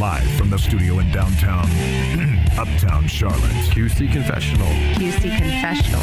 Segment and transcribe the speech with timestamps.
[0.00, 1.66] Live from the studio in downtown,
[2.58, 3.42] uptown Charlotte.
[3.68, 4.66] QC Confessional.
[4.96, 6.00] QC Confessional.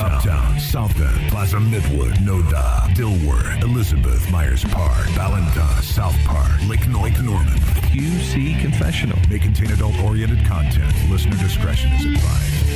[0.00, 7.20] Uptown, South End, Plaza Midwood, Noda, Dilworth, Elizabeth, Myers Park, Ballantyne, South Park, Lake North,
[7.20, 7.58] Norman.
[7.90, 9.18] QC Confessional.
[9.28, 10.94] May contain adult oriented content.
[11.10, 12.71] Listener discretion is advised.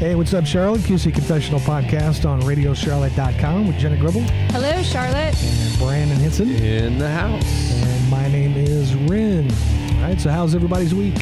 [0.00, 0.80] Hey, what's up, Charlotte?
[0.80, 5.34] QC Confessional Podcast on RadioCharlotte.com with Jenna Gribble Hello, Charlotte.
[5.42, 6.48] and Brandon Hinson.
[6.50, 7.44] In the house.
[7.84, 9.50] And my name is Rin.
[9.96, 11.14] All right, so how's everybody's week?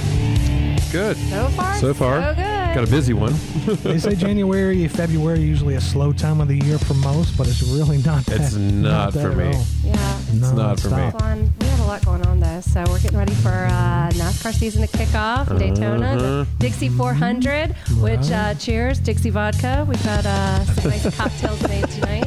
[0.92, 1.16] Good.
[1.16, 2.22] So far, So far.
[2.22, 2.74] so good.
[2.74, 3.34] Got a busy one.
[3.82, 7.62] They say January, February usually a slow time of the year for most, but it's
[7.62, 8.40] really not that.
[8.40, 9.46] It's not that for at me.
[9.56, 9.64] all.
[9.84, 10.18] Yeah.
[10.34, 11.08] No, not for me.
[11.10, 11.20] stop.
[11.20, 11.50] Fun.
[11.88, 14.86] We have a lot going on though, so we're getting ready for uh, NASCAR season
[14.86, 17.74] to kick off in Daytona, the Dixie 400.
[18.02, 19.86] Which uh, cheers, Dixie vodka.
[19.88, 22.26] We've got uh, some nice cocktails made tonight.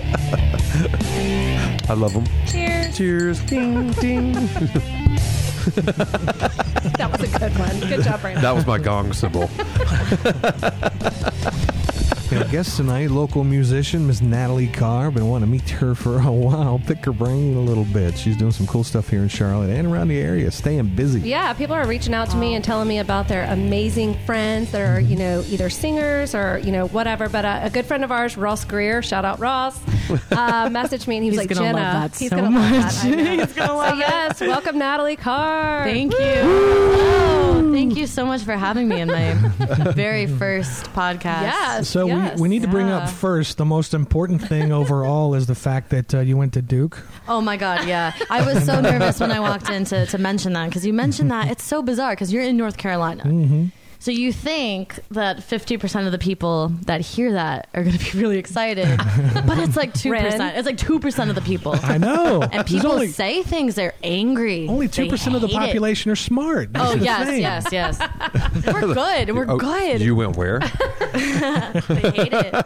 [1.87, 2.25] I love them.
[2.47, 2.97] Cheers.
[2.97, 3.39] Cheers.
[3.41, 4.33] Ding, ding.
[6.97, 7.79] That was a good one.
[7.81, 8.41] Good job, Brandon.
[8.41, 9.47] That was my gong cymbal.
[12.31, 15.11] Our guest tonight, local musician Miss Natalie Carr.
[15.11, 18.17] Been wanting to meet her for a while, pick her brain a little bit.
[18.17, 21.19] She's doing some cool stuff here in Charlotte and around the area, staying busy.
[21.21, 24.79] Yeah, people are reaching out to me and telling me about their amazing friends that
[24.81, 27.27] are, you know, either singers or, you know, whatever.
[27.27, 29.77] But uh, a good friend of ours, Ross Greer, shout out Ross,
[30.31, 32.57] uh, messaged me and he was He's like, gonna Jenna, love that he's so gonna
[32.59, 33.03] love that.
[33.03, 33.35] I know.
[33.45, 33.99] He's gonna So love it.
[33.99, 35.83] yes, welcome Natalie Carr.
[35.83, 36.19] Thank you.
[36.23, 39.33] Oh, thank you so much for having me in my
[39.95, 41.41] very first podcast.
[41.43, 41.89] Yes.
[41.89, 42.35] So yes.
[42.37, 45.89] we, we need to bring up first the most important thing overall is the fact
[45.89, 47.01] that uh, you went to Duke.
[47.27, 48.13] Oh my God, yeah.
[48.29, 51.31] I was so nervous when I walked in to, to mention that because you mentioned
[51.31, 51.49] that.
[51.49, 53.23] It's so bizarre because you're in North Carolina.
[53.23, 53.65] Mm-hmm.
[54.01, 58.19] So you think that 50% of the people that hear that are going to be
[58.19, 58.87] really excited,
[59.45, 60.09] but it's like 2%.
[60.11, 60.41] Ren.
[60.55, 61.75] It's like 2% of the people.
[61.83, 62.41] I know.
[62.41, 64.67] And people only, say things, they're angry.
[64.67, 65.59] only 2% of the hate it.
[65.59, 66.73] population are smart.
[66.73, 68.65] That's Oh, the yes, yes, yes.
[68.73, 69.35] We're good.
[69.35, 70.01] We're Oh, good.
[70.01, 70.57] You went where?
[71.11, 72.65] they hate it.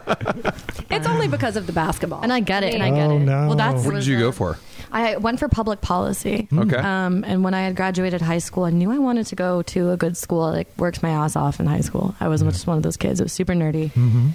[0.90, 2.22] It's only because of the basketball.
[2.22, 3.20] And I get it, and I oh, get Oh, it.
[3.20, 3.48] no.
[3.48, 4.58] Well, that's What did you go for?
[4.96, 6.48] I went for public policy.
[6.52, 6.78] Okay.
[6.78, 9.92] Um, and when I had graduated high school, I knew I wanted to go to
[9.92, 10.44] a good school.
[10.44, 12.16] I like worked my ass off in high school.
[12.22, 13.20] I was just one of those kids.
[13.20, 13.92] It was super nerdy.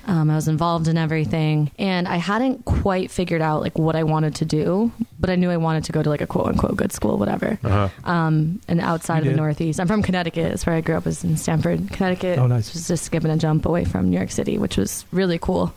[0.07, 4.03] Um, I was involved in everything, and I hadn't quite figured out like what I
[4.03, 4.93] wanted to do.
[5.19, 7.59] But I knew I wanted to go to like a quote unquote good school, whatever.
[7.65, 7.89] Uh-huh.
[8.05, 9.41] Um, and outside You of the?
[9.41, 10.51] Northeast, I'm from Connecticut.
[10.51, 11.07] That's where I grew up.
[11.07, 12.39] Was in Stamford, Connecticut.
[12.39, 12.75] Oh, nice.
[12.75, 15.73] Was just skipping a jump away from New York City, which was really cool.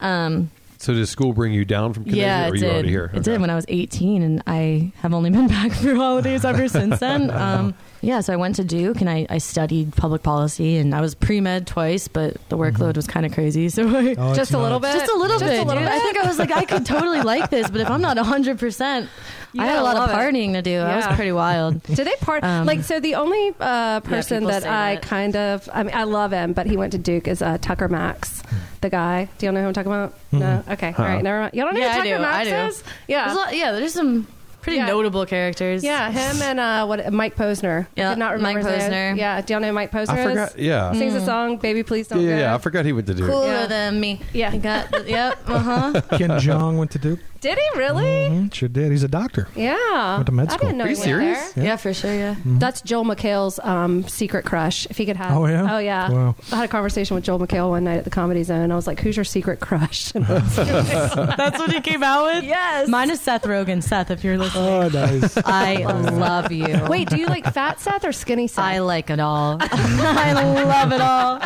[0.00, 0.50] Um,
[0.82, 2.72] So did school bring you down from Connecticut yeah, or it you did.
[2.72, 3.04] already here?
[3.04, 3.22] It Okay.
[3.22, 6.98] did when I was 18, and I have only been back for holidays ever since
[6.98, 7.30] then.
[7.42, 11.00] Um, yeah, so I went to Duke and I, I studied public policy, and I
[11.00, 13.68] was pre med twice, but the workload was kind of crazy.
[13.68, 14.92] So I, Oh, it's just a little bit.
[14.92, 15.60] just a little Just bit.
[15.60, 15.92] a little dude.
[15.92, 18.58] I think I was like, I could totally like this, but if I'm not 100,
[18.58, 20.14] percent You I had a lot of love it.
[20.14, 20.78] partying to do.
[20.78, 21.82] I was pretty wild.
[21.94, 23.00] Do they part Um, like so?
[23.00, 25.02] The only uh, person people that I that.
[25.02, 27.88] kind of, I mean, I love him, but he went to Duke is uh, Tucker
[27.88, 28.42] Max,
[28.80, 29.28] the guy.
[29.38, 30.14] Do y'all know who I'm talking about?
[30.32, 30.64] No.
[30.70, 30.94] Okay.
[30.96, 31.22] All right.
[31.22, 31.54] Never mind.
[31.54, 32.56] Y'all don't know Yeah, who I Tucker do, Max I do.
[32.68, 32.84] is?
[33.08, 33.24] Yeah.
[33.26, 34.26] There's lot, yeah, there's some
[34.62, 34.86] pretty Yeah.
[34.86, 35.82] notable characters.
[35.84, 37.86] Yeah, him and uh, what Mike Posner.
[37.96, 39.16] Yeah, Did not remember Mike his name.
[39.16, 39.18] Posner.
[39.18, 40.28] Yeah, do y'all know who Mike Posner I is?
[40.30, 40.58] forgot.
[40.58, 40.92] Yeah.
[40.92, 42.54] Sings a song, "Baby Please Don't Yeah, yeah, Go." yeah.
[42.54, 43.28] I forgot he went to Duke.
[43.28, 43.66] Cooler Yeah.
[43.66, 44.20] than me.
[44.32, 44.52] Yeah.
[44.52, 46.00] You got, yep, uh huh.
[46.16, 47.18] Ken Jeong went to Duke.
[47.42, 48.04] Did he really?
[48.04, 48.92] Mhm, sure did.
[48.92, 49.48] He's a doctor.
[49.56, 50.14] Yeah.
[50.14, 50.54] Went to med school.
[50.54, 50.68] I school.
[50.68, 51.52] didn't know Are he you serious?
[51.52, 51.64] there.
[51.64, 51.76] Yeah.
[51.76, 52.36] for sure, yeah.
[52.44, 54.86] That's Joel McHale's um, secret crush.
[54.88, 55.36] If he could have.
[55.36, 55.74] Oh, yeah?
[55.74, 56.08] Oh yeah.
[56.10, 56.36] Wow.
[56.52, 58.70] I had a conversation with Joel McHale one night at the Comedy Zone.
[58.70, 62.44] I was like, "Who's your secret crush?" That's what he came out with?
[62.44, 62.88] yes.
[62.88, 63.82] Mine is Seth Rogen.
[63.82, 64.64] Seth, if you're listening.
[64.64, 65.36] Oh, nice.
[65.44, 66.80] I love you.
[66.88, 68.64] Wait, do you like fat Seth or skinny Seth?
[68.64, 69.58] I like it all.
[69.60, 70.32] I
[70.64, 71.40] love it all.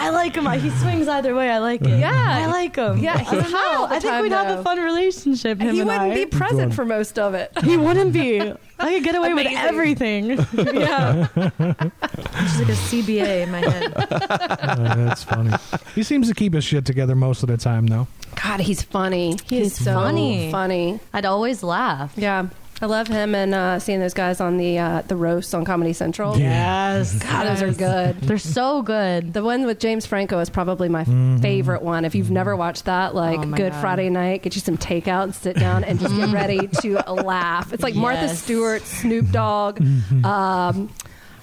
[0.00, 0.46] I like him.
[0.60, 1.50] He swings either way.
[1.50, 1.98] I like it.
[1.98, 2.12] Yeah.
[2.14, 2.98] I like him.
[2.98, 3.78] Yeah, I he's don't high know.
[3.80, 4.60] all the I think time, we'd have though.
[4.60, 5.58] a fun relationship.
[5.60, 6.14] Him he and wouldn't I.
[6.14, 7.50] be present for most of it.
[7.64, 8.40] He wouldn't be.
[8.80, 9.52] I could get away Amazing.
[9.54, 10.24] with everything.
[10.80, 11.26] yeah.
[11.34, 13.92] Just like a CBA in my head.
[13.96, 15.50] Uh, that's funny.
[15.94, 18.06] He seems to keep his shit together most of the time, though.
[18.42, 19.36] God, he's funny.
[19.48, 20.50] He is He's so funny.
[20.52, 21.00] funny.
[21.12, 22.12] I'd always laugh.
[22.16, 22.48] Yeah.
[22.80, 25.92] I love him and uh, seeing those guys on the uh, the roast on Comedy
[25.92, 26.38] Central.
[26.38, 27.18] Yes.
[27.18, 28.20] God, those are good.
[28.20, 29.32] They're so good.
[29.32, 31.38] The one with James Franco is probably my Mm-hmm.
[31.38, 32.04] favorite one.
[32.04, 33.80] If you've never watched that, like Oh Good God.
[33.80, 37.72] Friday night, get you some takeout and sit down and just get ready to laugh.
[37.72, 40.24] It's like Martha Stewart, Snoop Dogg, Mm-hmm.
[40.24, 40.90] um,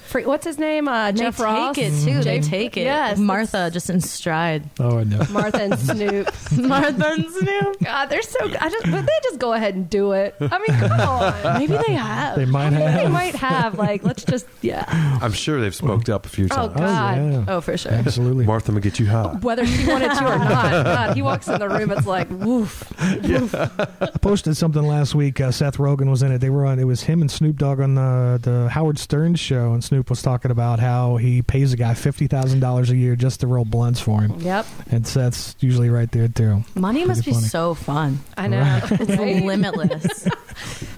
[0.05, 0.87] Free, what's his name?
[0.87, 2.21] Uh, They Jeff take it too.
[2.23, 2.83] They take it.
[2.83, 4.63] Yes, Martha just in stride.
[4.79, 5.19] Oh no.
[5.31, 6.27] Martha and Snoop.
[6.57, 7.79] Martha and Snoop.
[7.83, 8.37] God, they're so.
[8.61, 10.35] I just, but they just go ahead and do it.
[10.39, 11.59] I mean, come on.
[11.59, 12.35] Maybe they have.
[12.37, 12.95] They might They have.
[13.03, 14.85] They might have like, let's just, yeah.
[15.21, 16.71] I'm sure they've smoked up a few Oh, times.
[16.75, 17.17] Oh, God.
[17.17, 17.45] yeah.
[17.47, 17.91] Oh, for sure.
[17.93, 18.45] Absolutely.
[18.45, 19.41] Martha will get you hot.
[19.43, 20.71] Whether she wanted to or not.
[20.85, 21.91] God, he walks in the room.
[21.91, 22.83] It's like, woof.
[22.99, 25.39] I posted something last week.
[25.41, 26.39] Uh, Seth Rogen was in it.
[26.39, 26.79] They were on.
[26.79, 30.21] It was him and Snoop Dogg on the the Howard Stern show, and Snoop was
[30.21, 33.65] talking about how he pays a guy fifty thousand dollars a year just to roll
[33.65, 34.39] blunts for him.
[34.39, 34.65] Yep.
[34.91, 36.63] And Seth's usually right there too.
[36.75, 38.19] Money must Pretty be so fun.
[38.37, 38.79] I know.
[38.91, 39.09] It's
[39.43, 40.27] limitless.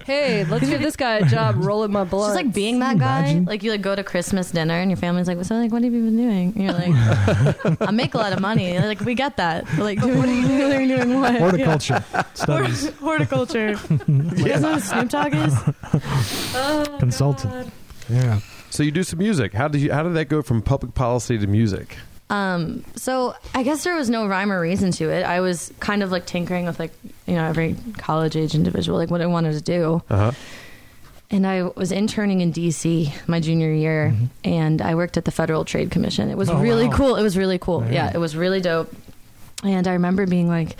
[0.07, 3.19] Hey, let's give this guy a job rolling my It's just like being that guy.
[3.25, 3.43] Imagine.
[3.43, 5.93] Like you like go to Christmas dinner and your family's like, "So like, what have
[5.93, 9.15] you been doing?" And you're like, "I make a lot of money." They're like we
[9.15, 9.65] get that.
[9.77, 10.87] We're like, what are you doing?
[10.87, 11.35] doing what?
[11.35, 12.03] Horticulture
[12.33, 13.71] studies Horticulture.
[13.71, 16.99] Isn't that what Snoop Dogg is?
[16.99, 17.53] consultant.
[17.53, 18.39] Oh, yeah.
[18.69, 19.53] So you do some music.
[19.53, 19.91] How did you?
[19.91, 21.97] How did that go from public policy to music?
[22.29, 25.23] Um, so I guess there was no rhyme or reason to it.
[25.23, 26.91] I was kind of like tinkering with like
[27.25, 30.01] you know every college age individual, like what I wanted to do.
[30.09, 30.31] Uh huh.
[31.29, 34.13] And I was interning in DC my junior year,
[34.45, 36.29] and I worked at the Federal Trade Commission.
[36.29, 36.95] It was Oh, really wow.
[36.95, 37.15] cool.
[37.17, 37.83] It was really cool.
[37.85, 37.91] Yeah.
[37.91, 38.93] Yeah, it was really dope.
[39.63, 40.77] And I remember being like,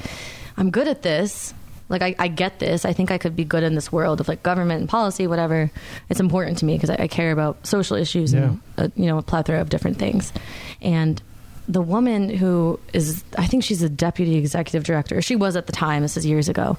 [0.56, 1.54] I'm good at this.
[1.90, 2.84] Like, I, I get this.
[2.86, 5.72] I think I could be good in this world of like government and policy, whatever.
[6.10, 9.18] It's important to me because I, I care about social issues and, uh, you know,
[9.18, 10.34] a plethora of different things.
[10.82, 11.22] And
[11.68, 15.22] the woman who is, I think she's a deputy executive director.
[15.22, 16.02] She was at the time.
[16.02, 16.78] This is years ago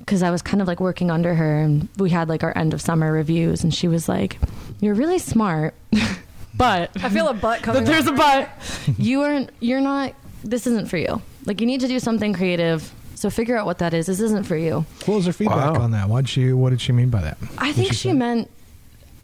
[0.00, 2.74] because I was kind of like working under her and we had like our end
[2.74, 4.38] of summer reviews and she was like,
[4.80, 5.74] You're really smart,
[6.54, 7.82] but I feel a butt coming.
[7.84, 8.50] but there's a butt
[8.98, 11.22] You aren't you're not this isn't for you.
[11.46, 12.92] Like you need to do something creative.
[13.14, 14.06] So figure out what that is.
[14.06, 14.84] This isn't for you.
[15.06, 15.82] What was her feedback Wow.
[15.82, 16.08] on that?
[16.08, 16.52] What she?
[16.52, 17.38] What did she mean by that?
[17.58, 18.12] I Did think she, say?
[18.12, 18.50] meant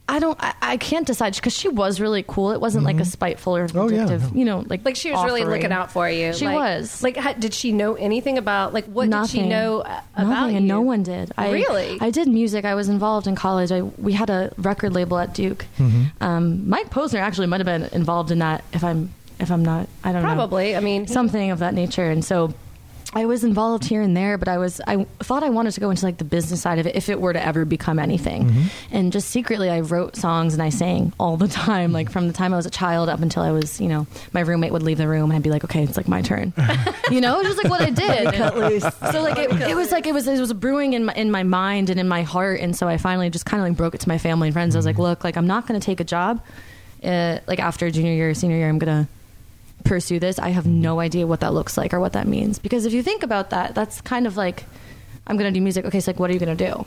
[0.09, 2.51] I don't I, I can't decide because she was really cool.
[2.51, 4.39] It wasn't like a spiteful or Oh, yeah, vindictive, no.
[4.39, 5.57] you know, like Like she was really offering.
[5.59, 6.33] looking out for you.
[6.33, 7.01] She Like- was.
[7.03, 8.75] Like, how, did she know anything about?
[8.75, 10.57] Like, what did she know uh, about Nothing, you?
[10.59, 11.31] and no one did.
[11.39, 11.99] I, Really?
[12.01, 12.65] I did music.
[12.65, 13.71] I was involved in college.
[13.71, 15.65] I we had a record label at Duke.
[16.21, 18.65] Um, Mike Posner actually might have been involved in that.
[18.73, 20.29] If I'm if I'm not, I don't know.
[20.29, 20.75] Probably.
[20.77, 22.11] I mean, something of that nature.
[22.11, 22.53] And so
[23.13, 25.91] I was involved here and there, but I was I thought I wanted to go
[25.91, 28.71] into like the business side of it if it were to ever become anything.
[28.93, 32.33] And just secretly, I wrote songs and I sang all the time, like from the
[32.33, 34.99] time I was a child up until I was, you know, my roommate would leave
[34.99, 36.53] the room and I'd be like, okay, it's like my turn,
[37.11, 38.27] you know, it was just like what I did.
[38.41, 38.87] At least.
[39.13, 41.43] So like it, it was like it was it was brewing in my, in my
[41.43, 44.01] mind and in my heart, and so I finally just kind of like broke it
[44.03, 44.77] to my family and friends.
[44.77, 46.43] I was like, look, like I'm not going to take a job.
[47.03, 49.09] Uh, like after junior year, senior year, I'm gonna
[49.85, 52.59] pursue this, I have no idea what that looks like or what that means.
[52.59, 54.65] Because if you think about that, that's kind of like,
[55.27, 55.85] I'm going to do music.
[55.87, 56.87] Okay, so like, what are you going to do?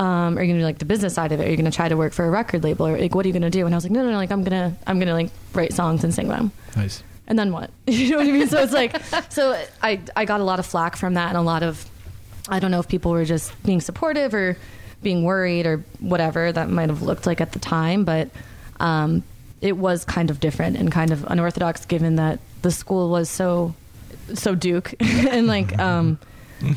[0.00, 1.46] Um, are you going to do like the business side of it?
[1.46, 2.86] Are you going to try to work for a record label?
[2.86, 3.66] Or like, what are you going to do?
[3.66, 5.30] And I was like, no, no, no, like I'm going to, I'm going to like
[5.52, 6.52] write songs and sing them.
[6.76, 7.02] Nice.
[7.26, 7.70] And then what?
[7.86, 8.48] you know what I mean?
[8.48, 8.96] So it's like,
[9.30, 11.88] so I, I got a lot of flack from that and a lot of,
[12.48, 14.56] I don't know if people were just being supportive or
[15.02, 18.30] being worried or whatever that might have looked like at the time, but
[18.80, 19.22] um,
[19.60, 23.74] it was kind of different and kind of unorthodox given that the school was so,
[24.34, 24.94] so Duke.
[25.00, 26.18] And like, um,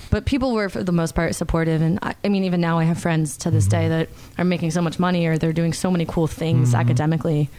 [0.10, 1.82] but people were for the most part supportive.
[1.82, 4.72] And I, I mean even now i have friends to this day that are making
[4.72, 7.50] so much money or they're doing so many cool things academically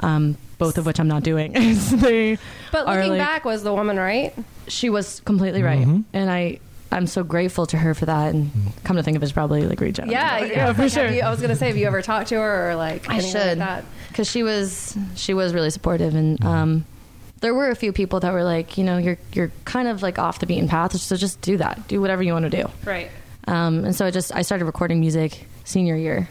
[0.00, 1.52] um, both of which i'm not doing.
[1.90, 2.38] They
[2.72, 4.34] but looking like- back, was the woman right?
[4.66, 5.86] she was completely right.
[6.12, 6.58] And i
[6.94, 8.50] i'm so grateful to her for that and
[8.84, 10.52] come to think of it, it's probably like reach out Yeah, to her.
[10.52, 12.70] yeah, for Like, sure you- I was gonna say, have you ever talked to her
[12.70, 13.08] or like?
[13.08, 13.84] I anything should, Like that?
[14.08, 16.84] because she was she was really supportive, and um,
[17.40, 20.18] there were a few people that were like, you know, you're you're kind of like
[20.18, 22.70] off the beaten path, so just do that, do whatever you want to do.
[22.84, 23.10] Right.
[23.48, 26.28] Um, and so I just I started recording music senior year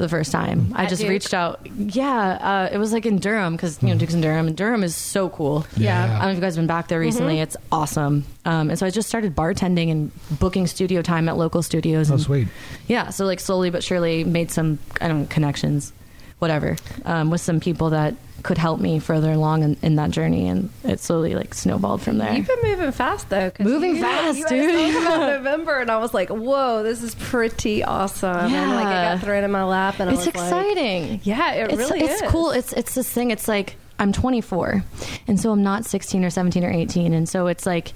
[0.00, 0.72] for the first time.
[0.74, 1.10] I At just Duke?
[1.10, 1.60] reached out.
[1.76, 2.08] Yeah,
[2.40, 4.96] uh, it was like in Durham because you know Duke's in Durham, and Durham is
[4.96, 5.66] so cool.
[5.76, 6.04] Yeah.
[6.04, 7.38] I don't know if you guys have been back there recently.
[7.40, 8.24] It's awesome.
[8.46, 12.10] Um, and so I just started bartending and booking studio time at local studios.
[12.10, 12.48] Oh, and sweet.
[12.88, 15.92] yeah, so like slowly but surely made some I don't know connections,
[16.38, 20.48] whatever, um, with some people that could help me further along in, in that journey,
[20.48, 22.32] and it slowly like snowballed from there.
[22.32, 24.96] You've been moving fast though Moving you- fast, you dude.
[25.02, 29.20] about November, and I was like, "Whoa, this is pretty awesome!" And like it got
[29.20, 31.20] thrown in my lap, and I it's was like, exciting.
[31.24, 32.50] "Yeah, it it's, really it's is." cool.
[32.50, 33.30] It's it's this thing.
[33.30, 34.82] It's like I'm 24,
[35.28, 37.92] and so I'm not 16 or 17 or 18, and so it's like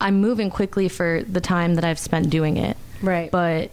[0.00, 2.76] I'm moving quickly for the time that I've spent doing it.
[3.02, 3.30] Right.
[3.30, 3.70] But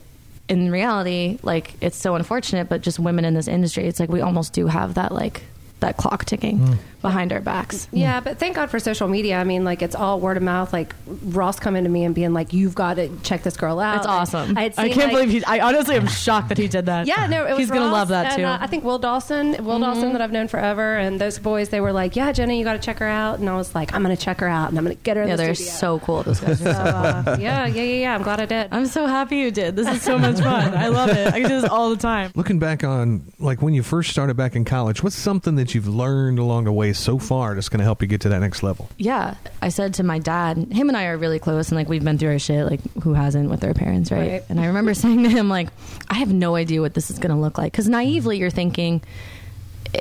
[0.49, 4.19] in reality, like it's so unfortunate, but just women in this industry, it's like we
[4.21, 5.43] almost do have that like
[5.79, 7.87] that clock ticking behind our backs.
[7.91, 9.37] Yeah, but thank God for social media.
[9.37, 10.73] I mean, like it's all word of mouth.
[10.73, 13.97] Like Ross coming to me and being like, "You've got to check this girl out."
[13.97, 14.57] It's awesome.
[14.57, 15.43] I, I, can't like- believe he.
[15.45, 17.07] I honestly am shocked that he did that.
[17.07, 18.43] Yeah, no, it was he's gonna love that and, too.
[18.43, 21.81] uh, I think Will Dawson, Will Dawson that I've known forever, and those boys, they
[21.81, 24.03] were like, "Yeah, Jenny, you got to check her out." And I was like, "I'm
[24.03, 25.55] going to check her out, and I'm going to get her in yeah, the they're
[25.55, 26.23] studio." so cool.
[26.23, 26.59] Those guys.
[26.59, 28.15] So, uh, yeah, yeah, yeah, yeah.
[28.15, 28.69] I'm glad I did.
[28.71, 29.75] I'm so happy you did.
[29.75, 30.73] This is so much fun.
[30.75, 31.33] I love it.
[31.33, 32.31] I do this all the time.
[32.35, 35.87] Looking back on like when you first started back in college, what's something that you've
[35.87, 38.63] learned along the way so far that's going to help you get to that next
[38.63, 38.89] level?
[38.97, 42.03] Yeah, I said to my dad, him and I are really close, and like we've
[42.03, 44.31] been through our shit, like who hasn't with their parents, right?
[44.31, 44.43] Right.
[44.49, 45.69] And I remember saying to him, like,
[46.09, 49.01] I have no idea what this is going to look like, because naively you're thinking,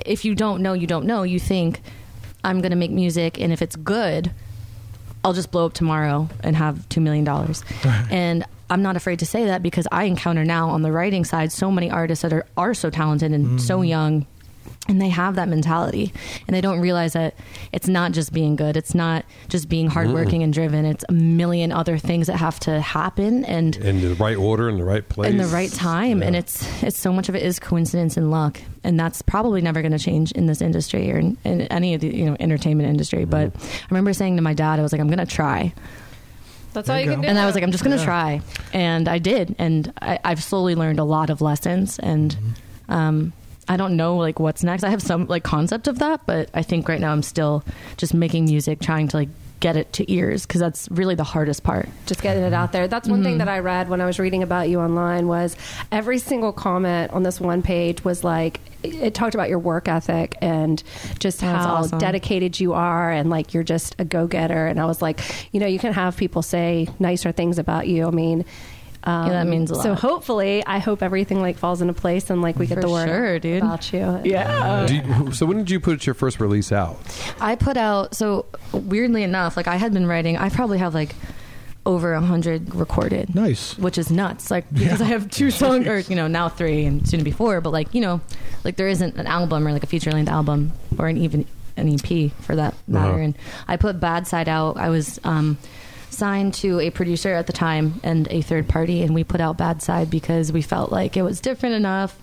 [0.04, 1.22] if you don't know, you don't know.
[1.22, 1.80] You think
[2.44, 4.32] I'm going to make music, and if it's good,
[5.24, 7.64] I'll just blow up tomorrow and have two million dollars.
[8.10, 11.52] and I'm not afraid to say that because I encounter now on the writing side
[11.52, 13.88] so many artists that are are so talented and so mm.
[13.88, 14.26] young
[14.88, 16.12] and they have that mentality.
[16.46, 17.34] And they don't realize that
[17.72, 18.76] it's not just being good.
[18.76, 20.84] It's not just being hardworking and driven.
[20.84, 24.78] It's a million other things that have to happen and in the right order, in
[24.78, 26.22] the right place, in the right time.
[26.22, 28.60] And it's it's so much of it is coincidence and luck.
[28.84, 32.00] And that's probably never going to change in this industry or in, in any of
[32.00, 33.24] the you know entertainment industry.
[33.24, 35.72] But i remember saying to my dad i was like i'm going to try.
[36.72, 37.28] That's There all you you can do.
[37.28, 38.04] and I was like, I'm just going to Yeah.
[38.04, 38.40] try.
[38.74, 39.56] And I did.
[39.58, 41.98] And I, I've slowly learned a lot of lessons.
[41.98, 42.36] And
[42.90, 43.32] um,
[43.68, 44.84] I don't know like what's next.
[44.84, 47.64] I have some like concept of that, but I think right now I'm still
[47.96, 51.62] just making music, trying to like get it to ears because that's really the hardest
[51.64, 51.88] part.
[52.04, 52.86] just getting it out there.
[52.88, 53.24] That's one Mm-hmm.
[53.24, 55.56] thing that I read when I was reading about you online was
[55.90, 59.88] every single comment on this one page was like it it talked about your work
[59.88, 60.82] ethic and
[61.18, 61.98] just That's how awesome.
[61.98, 65.20] dedicated you are and like you're just a go-getter and I was like,
[65.52, 68.06] you know, you can have people say nicer things about you.
[68.06, 68.44] I mean,
[69.06, 72.42] um, Yeah, that means a So hopefully, I hope everything like falls into place and
[72.42, 73.62] like we get For the word sure, dude.
[73.62, 74.20] about you.
[74.24, 74.84] Yeah.
[74.86, 76.98] Do you- so when did you put your first release out?
[77.40, 81.14] I put out, so weirdly enough, like I had been writing, I probably have like
[81.84, 83.32] over a hundred recorded.
[83.32, 83.78] Nice.
[83.78, 84.50] which is nuts.
[84.50, 87.30] Like because I have two songs, or you know now three and soon to be
[87.30, 87.60] four.
[87.60, 88.20] But like you know,
[88.64, 91.46] like there isn't an album or like a feature length album or an even
[91.76, 93.10] an EP for that matter.
[93.12, 93.18] Uh-huh.
[93.20, 94.78] And I put Bad Side out.
[94.78, 95.58] I was um,
[96.10, 99.56] signed to a producer at the time and a third party, and we put out
[99.58, 102.16] Bad Side because we felt like it was different enough,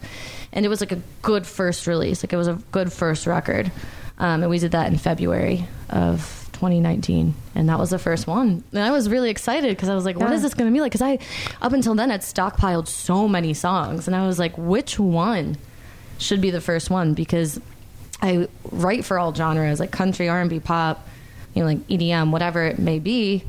[0.52, 2.24] and it was like a good first release.
[2.24, 3.72] Like it was a good first record,
[4.18, 6.40] um, and we did that in February of.
[6.54, 10.06] 2019 and that was the first one and i was really excited because i was
[10.06, 10.36] like what Yeah.
[10.36, 11.18] is this going to be like because i
[11.62, 15.58] up until then had stockpiled so many songs and i was like which one
[16.20, 17.60] should be the first one because
[18.22, 21.06] i write for all genres like country r&b pop
[21.54, 23.44] you know like edm whatever it may be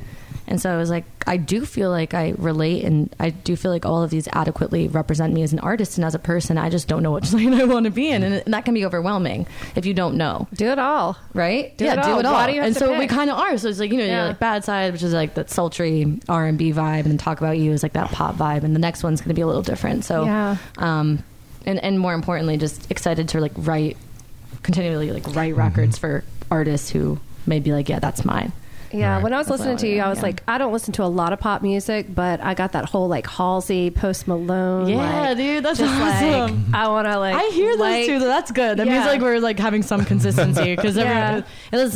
[0.47, 3.71] and so i was like i do feel like i relate and i do feel
[3.71, 6.69] like all of these adequately represent me as an artist and as a person i
[6.69, 9.45] just don't know which lane i want to be in and, that can be overwhelming
[9.75, 11.17] if you don't know Do it all.
[11.33, 11.75] right?
[11.77, 12.19] Do yeah, it do all.
[12.19, 12.47] it all.
[12.47, 13.57] Do and to so we kind of are.
[13.57, 14.17] So it's like you know, Yeah.
[14.19, 17.17] you're like bad side, which is like that sultry R and B vibe, and then
[17.17, 19.41] talk about you is like that pop vibe, and the next one's going to be
[19.41, 20.05] a little different.
[20.05, 20.57] So, Yeah.
[20.77, 21.23] um,
[21.65, 23.97] and and more importantly, just excited to like write
[24.63, 28.51] continually like write records for artists who may be like, yeah, that's mine.
[28.95, 29.23] Yeah, Right.
[29.23, 30.23] when I was listening to you, I was yeah.
[30.23, 33.07] like, I don't listen to a lot of pop music, but I got that whole
[33.07, 34.87] like Halsey, Post Malone.
[34.89, 36.71] Yeah, like, dude, that's just awesome.
[36.71, 37.35] like I want to like.
[37.35, 38.19] I hear those like, too.
[38.19, 38.27] Though.
[38.27, 38.77] That's good.
[38.77, 41.41] That means like we're like having some consistency because Yeah.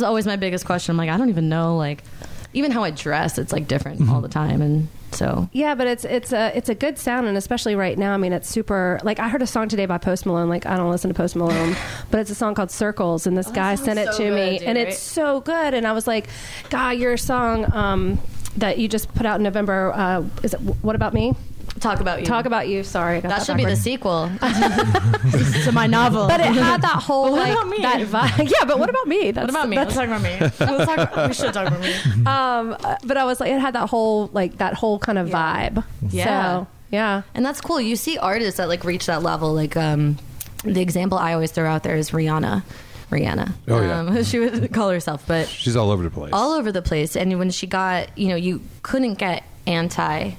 [0.04, 0.92] always my biggest question.
[0.92, 2.04] I'm like, I don't even know like
[2.52, 3.38] even how I dress.
[3.38, 4.12] It's like different mm-hmm.
[4.12, 7.36] all the time, and so Yeah, but it's it's a it's a good sound, and
[7.36, 8.14] especially right now.
[8.14, 9.00] I mean, it's super.
[9.02, 10.48] Like I heard a song today by Post Malone.
[10.48, 11.76] Like I don't listen to Post Malone,
[12.10, 14.68] but it's a song called Circles, and this guy sent it so to me, dude,
[14.68, 14.88] and right?
[14.88, 15.74] it's so good.
[15.74, 16.28] And I was like,
[16.68, 18.20] God, your song um,
[18.56, 19.92] that you just put out in November.
[19.94, 21.34] Uh, is it What About Me?
[21.80, 22.26] Talk about you.
[22.26, 22.82] Talk about you.
[22.84, 24.30] Sorry, I That should be the sequel
[25.64, 26.26] to my novel.
[26.28, 27.78] But it had that whole what like about me?
[27.78, 28.50] that vibe.
[28.60, 29.30] Yeah, but what about me?
[29.30, 29.76] That's, what about me?
[29.76, 30.38] that's- Let's talk about me.
[30.76, 31.92] Let's talk about, we should talk about me.
[32.26, 35.28] um, uh, but I was like, it had that whole like that whole kind of
[35.28, 35.68] Yeah.
[35.70, 35.84] vibe.
[36.10, 36.24] Yeah.
[36.24, 37.22] So, yeah.
[37.34, 37.80] And that's cool.
[37.80, 39.52] You see artists that like reach that level.
[39.54, 40.18] Like um,
[40.64, 42.62] the example I always throw out there is Rihanna.
[43.10, 43.52] Rihanna.
[43.68, 43.98] Oh, yeah.
[44.00, 46.32] Um, she would call herself, but She's all over the place.
[46.32, 47.16] all over the place.
[47.16, 50.32] And when she got, you know, you couldn't get anti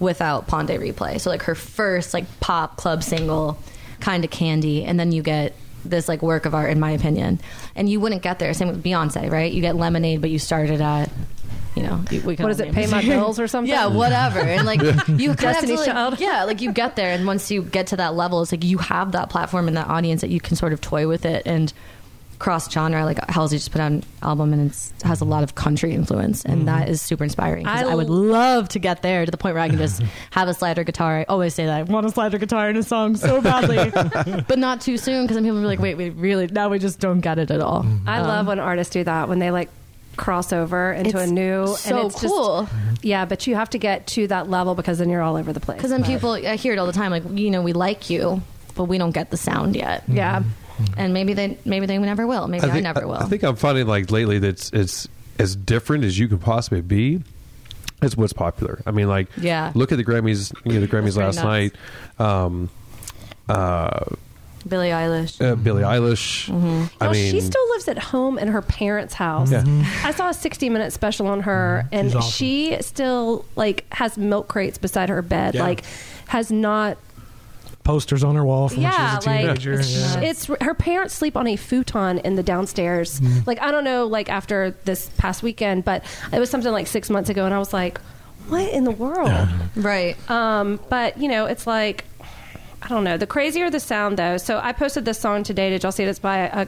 [0.00, 1.20] without Pon de Replay.
[1.20, 3.58] So like her first like pop club single,
[4.00, 7.40] kind of candy, and then you get this like work of art, in my opinion.
[7.76, 8.52] And you wouldn't get there.
[8.54, 9.52] Same with Beyonce, right?
[9.52, 11.10] You get Lemonade, but you started at.
[11.76, 12.72] You know, you- we can What all is it?
[12.72, 13.68] Pay my bills or something?
[13.68, 14.38] Yeah, whatever.
[14.38, 16.20] And like you kind of have to, Destiny's like- Child.
[16.20, 18.78] yeah, like you get there, and once you get to that level, it's like you
[18.78, 21.72] have that platform and that audience that you can sort of toy with it and
[22.38, 23.04] cross genre.
[23.04, 26.44] Like Halsey just put out an album and it has a lot of country influence,
[26.44, 26.66] and mm-hmm.
[26.66, 27.66] that is super inspiring.
[27.66, 30.48] I I, would love to get there to the point where I can just have
[30.48, 31.20] a slider guitar.
[31.20, 33.90] I always say that I want a slider guitar in a song so badly,
[34.46, 36.78] but not too soon because then people will be like, "Wait, we really now we
[36.78, 38.08] just don't get it at all." Mm-hmm.
[38.08, 39.68] I Um, love when artists do that when they like
[40.16, 42.68] cross over into It's a new so and it's cool.
[42.92, 45.52] Just, yeah, but you have to get to that level because then you're all over
[45.52, 45.78] the place.
[45.78, 48.42] Because then people, I hear it all the time, like you know, we like you,
[48.74, 50.04] but we don't get the sound yet.
[50.08, 50.42] yeah,
[50.96, 52.48] and maybe they maybe they never will.
[52.48, 53.14] Maybe I, think, never will.
[53.14, 56.80] I think I'm finding like lately that it's, it's as different as you can possibly
[56.80, 57.22] be.
[58.02, 58.82] It's what's popular.
[58.86, 59.72] I mean, like, Yeah.
[59.74, 60.52] Look at the Grammys.
[60.64, 61.72] You know, the Grammys last very
[62.18, 62.20] night.
[62.20, 62.68] Um,
[63.48, 64.04] uh,
[64.66, 65.40] Billie Eilish.
[65.40, 66.48] uh, Billie Eilish.
[66.48, 66.84] Mm-hmm.
[67.00, 69.52] I well, mean, she still lives at home in her parents' house.
[69.52, 69.64] Yeah.
[70.04, 72.30] I saw a 60 minute special on her, and awesome.
[72.30, 75.54] she still like has milk crates beside her bed.
[75.54, 75.62] Yeah.
[75.62, 75.84] Like,
[76.26, 76.98] has not.
[77.84, 79.72] Posters on her wall from Yeah, when she was a like teenager.
[79.74, 80.20] it's, yeah.
[80.20, 83.20] it's her parents sleep on a futon in the downstairs.
[83.46, 87.10] Like I don't know, like after this past weekend, but it was something like six
[87.10, 88.00] months ago, and I was like,
[88.48, 90.16] "What in the world?" Right.
[90.30, 92.04] Um, but you know, it's like
[92.82, 93.16] I don't know.
[93.16, 94.36] The crazier the sound, though.
[94.38, 95.70] So I posted this song today.
[95.70, 96.08] Did y'all see it?
[96.08, 96.66] It's by a.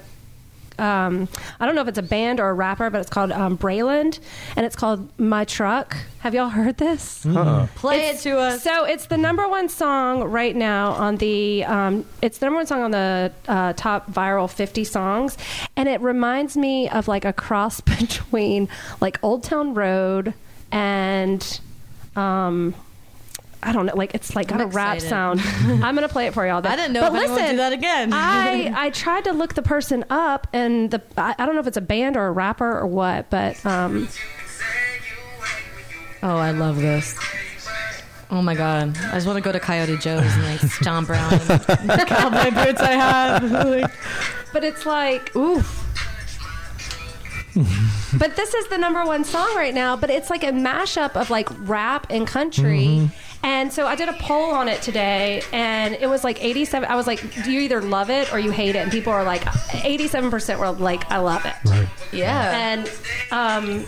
[0.78, 1.28] Um,
[1.60, 4.18] I don't know if it's a band or a rapper, but it's called um, Breland,
[4.56, 7.24] and it's called "My Truck." Have y'all heard this?
[7.24, 7.66] uh-uh.
[7.76, 8.62] Play It's- it to us.
[8.62, 11.64] So it's the number one song right now on the.
[11.64, 15.36] Um, it's the number one song on the uh, top viral 50 songs,
[15.76, 18.68] and it reminds me of like a cross between
[19.00, 20.34] like Old Town Road
[20.72, 21.60] and.
[22.16, 22.74] Um,
[23.66, 25.08] I don't know, like it's like got I'm a rap excited.
[25.10, 25.40] sound.
[25.84, 26.64] I'm gonna play it for y'all.
[26.64, 28.12] I didn't know but if listen, do that again.
[28.12, 31.66] I I tried to look the person up, and the I, I don't know if
[31.66, 34.08] it's a band or a rapper or what, but um,
[36.22, 37.18] oh, I love this.
[38.30, 38.96] Oh my god!
[38.98, 42.50] I just want to go to Coyote Joe's and like stomp around in the cowboy
[42.64, 43.92] boots I have.
[44.52, 45.82] But it's like oof.
[48.16, 49.96] but this is the number one song right now.
[49.96, 53.10] But it's like a mashup of like rap and country.
[53.42, 56.88] And so I did a poll on it today, and it was like 87.
[56.90, 59.22] I was like, "Do you either love it or you hate it?" And people are
[59.24, 59.42] like,
[59.84, 62.72] 87 percent were like, "I love it." yeah.
[62.72, 62.90] And
[63.30, 63.86] um,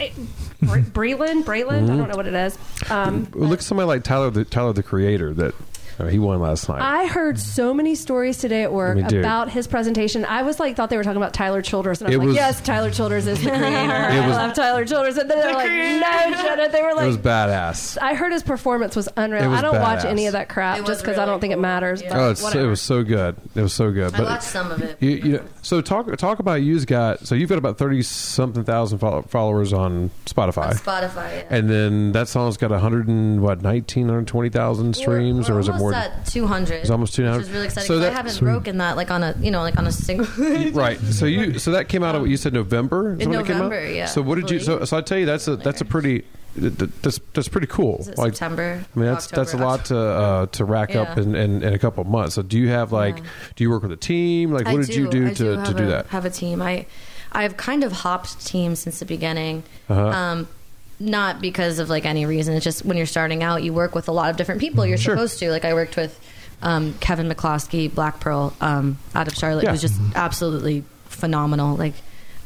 [0.00, 0.12] it,
[0.60, 2.58] Bre- Breland, Breland, I don't know what it is.
[2.90, 5.34] Um, Well, look at somebody like Tyler, the Tyler the Creator.
[5.34, 5.54] That
[5.98, 6.80] uh, he won last night.
[6.82, 9.20] I heard so many stories today at work I mean, dude.
[9.20, 10.24] about his presentation.
[10.24, 12.36] I was like, thought they were talking about Tyler Childers, and I It was like,
[12.36, 13.66] yes, Tyler Childers is the creator.
[13.66, 15.16] I was- love Tyler Childers.
[15.16, 16.68] And then they're like, no, Jenna.
[16.70, 17.98] They were it was badass.
[18.00, 19.50] I heard his performance was unreal.
[19.50, 22.02] Was I don't watch any of that crap just because I don't think it matters.
[22.02, 22.08] Yeah.
[22.10, 23.36] but Oh, it's, it was so good.
[23.54, 24.14] It was so good.
[24.14, 24.96] I But watched some of it.
[25.00, 28.64] you, you know, so talk talk about you've got so you've got about thirty something
[28.64, 31.30] thousand follow, followers on Spotify, On Spotify.
[31.38, 31.46] Yeah.
[31.50, 35.56] and then that song's got a hundred and what nineteen hundred twenty thousand streams, We're-
[35.58, 35.85] or is it more?
[35.94, 36.74] Almost at 200.
[36.76, 37.36] It's almost 200.
[37.38, 37.86] Which is really exciting.
[37.88, 38.46] So 'cause that- I haven't Sweet.
[38.48, 40.26] broken that like on a you know like on a single.
[40.72, 40.98] Right.
[41.00, 43.14] So you so that came out of what you said November.
[43.14, 43.64] Is In when it came out?
[43.70, 44.60] November, yeah, So what did you?
[44.60, 46.24] So, so I tell you that's a that's a pretty
[46.58, 48.04] th- th- that's that's pretty cool.
[48.16, 48.84] Like September?
[48.94, 51.78] I mean that's that's a lot to uh, to rack up in, in, in a
[51.78, 52.34] couple of months.
[52.34, 53.24] So do you have like Yeah.
[53.56, 54.50] do you work with a team?
[54.52, 56.06] Like what I did you do I to, to do a, that?
[56.08, 56.60] Have a team.
[56.62, 56.86] I
[57.32, 59.62] I've kind of hopped teams since the beginning.
[59.88, 60.06] Uh-huh.
[60.08, 60.48] Um,
[60.98, 62.54] not because of like any reason.
[62.54, 64.86] It's just when you're starting out, you work with a lot of different people.
[64.86, 65.14] You're Sure.
[65.16, 65.50] supposed to.
[65.50, 66.18] Like I worked with
[66.62, 69.72] um, Kevin McCloskey, Black Pearl, um, out of Charlotte, Yeah.
[69.72, 71.76] who's just absolutely phenomenal.
[71.76, 71.94] Like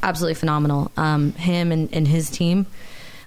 [0.03, 0.91] absolutely phenomenal.
[0.97, 2.65] Um, him and, and his team.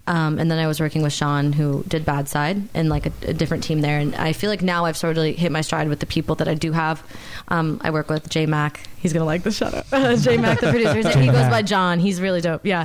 [0.07, 3.13] Um, and then I was working with Sean, who did Bad Side, and like a,
[3.29, 3.99] a different team there.
[3.99, 6.49] And I feel like now I've sort of hit my stride with the people that
[6.49, 7.03] I do have.
[7.49, 8.87] Um, I work with J Mac.
[8.99, 9.87] He's gonna like this shout out.
[10.19, 11.19] J Mac, the producer.
[11.19, 12.01] He goes by John.
[12.01, 12.67] He's really dope.
[12.67, 12.85] Yeah.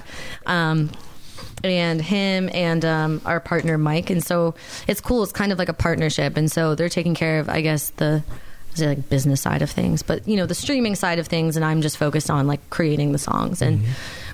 [1.64, 4.56] And him and um, our partner Mike, and so
[4.88, 5.24] it's cool.
[5.24, 8.24] It's kind of like a partnership, and so they're taking care of, I guess, the
[8.76, 11.66] say like business side of things, but you know the streaming side of things, and
[11.66, 13.84] I'm just focused on like creating the songs, and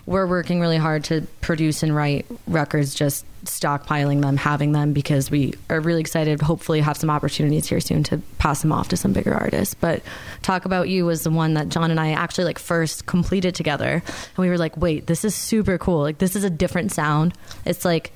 [0.05, 5.31] we're working really hard to produce and write records, just stockpiling them, having them because
[5.31, 6.41] we are really excited.
[6.41, 9.73] Hopefully, have some opportunities here soon to pass them off to some bigger artists.
[9.73, 10.03] But
[10.41, 14.03] talk about you was the one that John and I actually like first completed together,
[14.05, 16.01] and we were like, wait, this is super cool.
[16.01, 17.33] Like this is a different sound.
[17.65, 18.11] It's like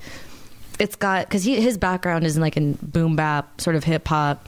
[0.80, 4.47] it's got because his background is in like in boom bap sort of hip hop.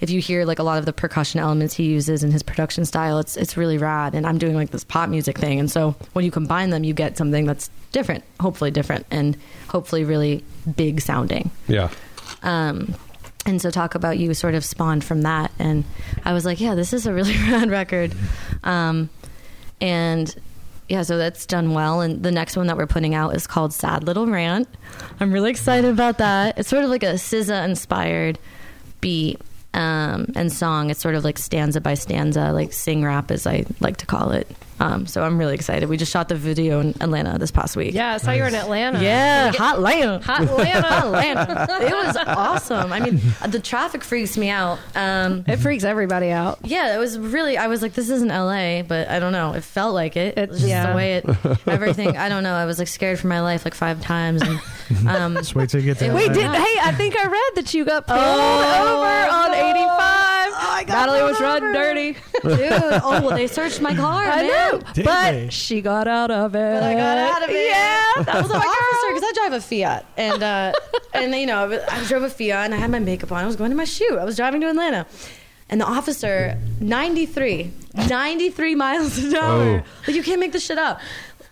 [0.00, 2.84] If you hear like a lot of the percussion elements he uses in his production
[2.84, 4.14] style, it's it's really rad.
[4.14, 6.94] And I'm doing like this pop music thing, and so when you combine them, you
[6.94, 9.36] get something that's different, hopefully different, and
[9.68, 10.44] hopefully really
[10.76, 11.50] big sounding.
[11.68, 11.90] Yeah.
[12.42, 12.94] Um,
[13.46, 15.84] and so talk about you sort of spawned from that, and
[16.24, 18.14] I was like, yeah, this is a really rad record.
[18.64, 19.10] Um,
[19.80, 20.34] and
[20.88, 22.00] yeah, so that's done well.
[22.00, 24.68] And the next one that we're putting out is called Sad Little Rant.
[25.20, 26.58] I'm really excited about that.
[26.58, 28.38] It's sort of like a SZA inspired
[29.00, 29.40] beat.
[29.74, 30.90] Um, and song.
[30.90, 34.32] It's sort of like stanza by stanza, like sing rap, as I like to call
[34.32, 34.46] it.
[34.80, 35.88] Um, so I'm really excited.
[35.88, 37.94] We just shot the video in Atlanta this past week.
[37.94, 39.02] Yeah, I saw you were in Atlanta.
[39.02, 40.20] Yeah, hot Atlanta.
[40.24, 40.80] Hot Atlanta.
[40.88, 41.84] Hot Atlanta.
[41.86, 42.92] It was awesome.
[42.92, 44.78] I mean, the traffic freaks me out.
[44.94, 46.58] Um, It freaks everybody out.
[46.64, 47.56] yeah, it was really.
[47.58, 49.52] I was like, this isn't LA, but I don't know.
[49.52, 50.38] It felt like it.
[50.38, 50.90] It just yeah.
[50.90, 51.24] the way it,
[51.68, 52.16] everything.
[52.16, 52.54] I don't know.
[52.54, 54.40] I was like scared for my life like five times.
[54.42, 54.60] And,
[55.08, 56.76] um, Just wait till you get to Wait, did hey?
[56.82, 60.39] I think I read that you got pulled Oh, over on 85.
[60.80, 61.72] I got Natalie was pulled running over.
[61.74, 62.12] dirty.
[62.42, 62.72] dude,
[63.04, 64.24] oh, well, they searched my car.
[64.24, 64.46] I man.
[64.46, 65.48] know, Did but they?
[65.50, 66.58] she got out of it.
[66.58, 67.66] But I got out of it.
[67.68, 69.14] Yeah, that was the my officer, girl.
[69.14, 70.72] because I drive a Fiat, and uh,
[71.12, 73.44] and you know, I drove a Fiat, and I had my makeup on.
[73.44, 74.18] I was going to my shoot.
[74.18, 75.06] I was driving to Atlanta,
[75.68, 77.70] and the officer, 93,
[78.08, 79.62] 93 miles an hour.
[79.62, 79.82] Oh.
[80.06, 80.98] Like you can't make this shit up.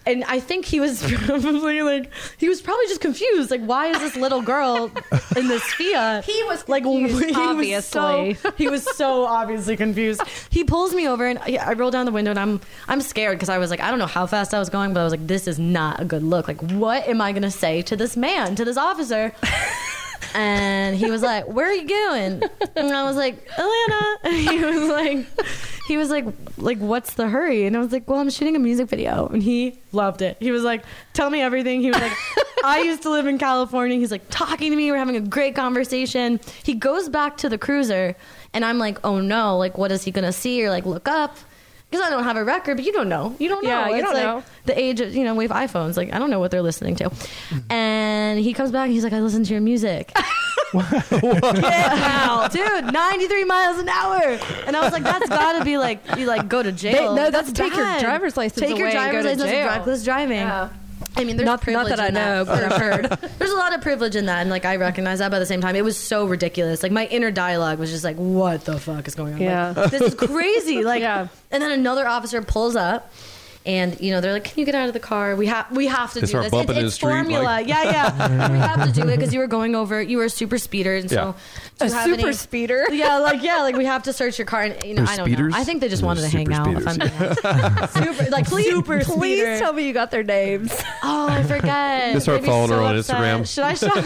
[0.08, 3.50] And I think he was probably like, he was probably just confused.
[3.50, 4.90] Like, why is this little girl
[5.36, 6.24] in this Fiat?
[6.28, 8.28] He was like, confused, he obviously.
[8.28, 10.22] Was so, he was so obviously confused.
[10.50, 13.36] He pulls me over, and I I roll down the window, and I'm I'm scared
[13.36, 15.12] because I was like, I don't know how fast I was going, but I was
[15.12, 16.48] like, this is not a good look.
[16.48, 19.32] Like, what am I gonna say to this man, to this officer?
[20.34, 22.42] And he was like, "Where are you going?"
[22.76, 25.26] And I was like, "Atlanta." And he was like,
[25.86, 28.58] "He was like, like what's the hurry?" And I was like, "Well, I'm shooting a
[28.58, 30.36] music video." And he loved it.
[30.40, 32.12] He was like, "Tell me everything." He was like,
[32.64, 34.90] "I used to live in California." He's like talking to me.
[34.90, 36.40] We're having a great conversation.
[36.62, 38.16] He goes back to the cruiser,
[38.52, 39.56] and I'm like, "Oh no!
[39.56, 41.36] Like, what is he gonna see or like look up?"
[41.90, 43.34] Because I don't have a record, but you don't know.
[43.38, 43.70] You don't know.
[43.70, 44.42] Yeah, you It's don't like know.
[44.66, 45.96] The age of, you know, we have iPhones.
[45.96, 47.10] Like, I don't know what they're listening to.
[47.70, 50.12] And he comes back and he's like, I listen to your music.
[50.74, 54.38] yeah, dude, 93 miles an hour.
[54.66, 57.14] And I was like, that's got to be like, you like go to jail.
[57.14, 58.00] no, that's take your bad.
[58.02, 59.68] driver's license Take your away and go driver's to license jail.
[59.68, 60.36] and reckless driving.
[60.38, 60.68] Yeah.
[61.18, 63.30] I mean, there's Not- not privilege that I know, that, but I've heard.
[63.38, 65.30] There's a lot of privilege in that, and like I recognize that.
[65.30, 66.82] But at the same time, it was so ridiculous.
[66.82, 69.40] Like my inner dialogue was just like, "What the fuck is going on?
[69.40, 69.72] Yeah.
[69.76, 71.28] Like, this is crazy." Like, Yeah.
[71.50, 73.12] and then another officer pulls up.
[73.68, 75.36] And you know they're like, "Can you get out of the car?
[75.36, 76.50] We have we have to They do this.
[76.50, 77.44] bumping It's, it's street, formula.
[77.44, 78.48] like- yeah, yeah.
[78.52, 80.00] we have to do it because you were going over.
[80.00, 81.34] You were a super speeder, and so
[81.78, 81.86] Yeah.
[81.86, 82.86] A super any- speeder.
[82.90, 84.62] Yeah, like yeah, like we have to search your car.
[84.62, 85.52] And you know, They're I don't speeders?
[85.52, 85.58] know.
[85.60, 86.68] I think they just They're wanted to hang super out.
[86.82, 87.40] If I'm speeders.
[87.42, 87.94] being honest.
[87.94, 90.72] super like super Please tell me you got their names.
[91.02, 92.14] Oh, I forget.
[92.14, 93.16] They start They'd following so her on upset.
[93.16, 93.54] Instagram.
[93.54, 94.00] Should I show?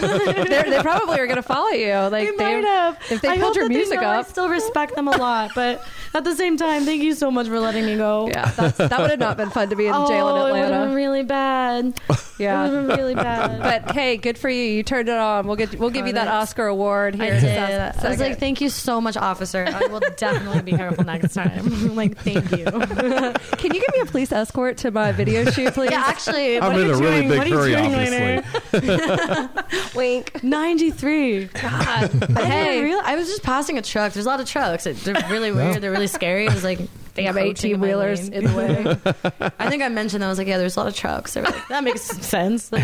[0.69, 1.93] They're, probably are going to follow you.
[1.93, 2.97] Like they might have.
[3.09, 6.23] If they I pulled your music know I still respect them a lot, but at
[6.25, 8.27] the same time, thank you so much for letting me go.
[8.27, 10.57] Yeah, that would have not been fun to be in oh, jail in oh, Atlanta.
[10.57, 11.85] it would have been really bad.
[12.33, 12.63] It would Yeah.
[12.65, 13.59] have been really bad.
[13.85, 14.63] But hey, good for you.
[14.63, 15.45] You turned it on.
[15.47, 16.31] We'll get we'll give you that it.
[16.33, 17.33] Oscar award I here.
[17.35, 17.55] in did.
[17.55, 18.19] just a I was second.
[18.19, 19.65] like, thank you so much, officer.
[19.71, 21.95] I will definitely be careful next time.
[21.95, 22.65] like, thank you.
[22.65, 25.91] Can you give me a police escort to my video shoot, please?
[25.91, 27.29] yeah, actually, I'm what in are a you really doing?
[27.29, 28.41] big what are you hurry,
[28.81, 29.79] obviously.
[29.95, 30.43] Wink.
[30.43, 31.45] 93.
[31.45, 32.19] God.
[32.19, 34.13] But I hey, I was just passing a truck.
[34.13, 34.85] There's a lot of trucks.
[34.85, 35.81] They're really weird.
[35.81, 36.45] They're really scary.
[36.47, 36.79] It was like
[37.15, 39.51] damn have 18 wheelers in the way.
[39.59, 40.27] I think I mentioned that.
[40.27, 41.33] I was like, yeah, there's a lot of trucks.
[41.33, 42.71] They were like, that makes sense.
[42.71, 42.83] Like,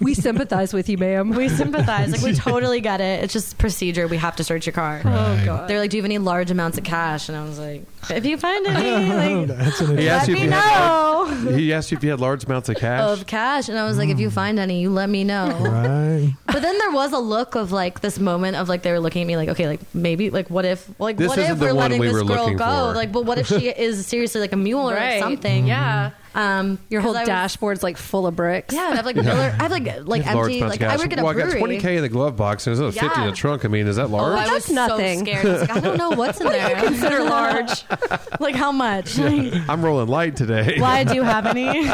[0.00, 1.30] we sympathize with you, ma'am.
[1.30, 2.12] we sympathize.
[2.12, 3.22] Like, we totally get it.
[3.24, 4.06] It's just procedure.
[4.08, 5.00] We have to search your car.
[5.04, 5.68] Oh god.
[5.68, 7.28] They're like, do you have any large amounts of cash?
[7.28, 10.34] And I was like, if you find any, like, That's an He let asked you
[10.34, 11.10] if me you had know
[11.56, 13.00] he asked you if you had large amounts of cash.
[13.20, 13.68] of cash.
[13.68, 14.34] And I was like, if you hmm.
[14.34, 15.48] find any, you let me know.
[15.60, 16.32] right.
[16.46, 19.22] But then there was a look of like this moment of like they were looking
[19.22, 21.66] at me like, okay, like maybe like what if like This what isn't if the
[21.66, 22.64] we're one letting we this were girl looking go?
[22.64, 22.94] for.
[22.94, 25.20] Like, but what if she is seriously like a mule or like Right.
[25.20, 25.66] something?
[25.66, 26.10] Yeah.
[26.34, 28.72] Um, Your whole I was- dashboard's like full of bricks.
[28.74, 30.86] Yeah, I have like miller, I have like like You large empty amounts like of
[30.86, 30.98] I cash.
[31.00, 31.50] work at a well, brewery.
[31.56, 33.30] I got 20k in the glove box and there's another 50 in Yeah.
[33.30, 33.64] the trunk.
[33.64, 34.38] I mean, is that Oh, large?
[34.38, 35.18] I was That's nothing.
[35.18, 35.46] so scared.
[35.46, 36.76] I was like, I don't know what's in there.
[36.82, 37.84] Consider large.
[38.40, 39.18] like how much?
[39.18, 40.78] Like, I'm rolling light today.
[40.80, 41.84] why do you have any?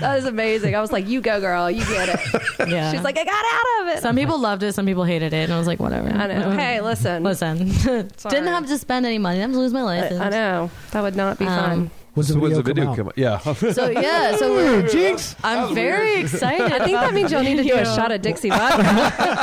[0.00, 0.74] That is amazing.
[0.74, 1.70] I was like, you go, girl.
[1.70, 2.68] You get it.
[2.68, 2.90] yeah.
[2.92, 4.02] She's like, I got out of it.
[4.02, 6.08] some people loved it, some people hated it, and I was like, whatever.
[6.08, 6.50] I know.
[6.52, 7.22] Hey, listen.
[7.22, 9.36] Listen, didn't have to spend any money.
[9.38, 10.20] Didn't have to lose my I, license.
[10.20, 10.70] I know.
[10.92, 11.90] That would not be Um, fun.
[12.14, 13.46] When's the So when's video, the video come come out?
[13.46, 13.62] out?
[13.62, 13.72] Yeah.
[13.72, 15.36] So yeah, so we're Jinx.
[15.44, 16.72] I'm very excited.
[16.72, 18.82] I think that means you'll need to do a shot of Dixie vodka.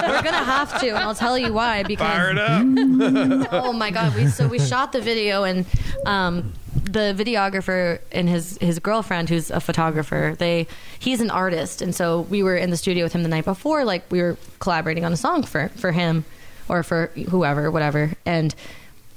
[0.09, 1.83] We're gonna have to, and I'll tell you why.
[1.83, 3.49] Because Fire it up.
[3.53, 5.65] oh my god, we so we shot the video, and
[6.05, 10.67] um, the videographer and his his girlfriend, who's a photographer, they
[10.99, 13.85] he's an artist, and so we were in the studio with him the night before,
[13.85, 16.25] like we were collaborating on a song for for him
[16.67, 18.53] or for whoever, whatever, and.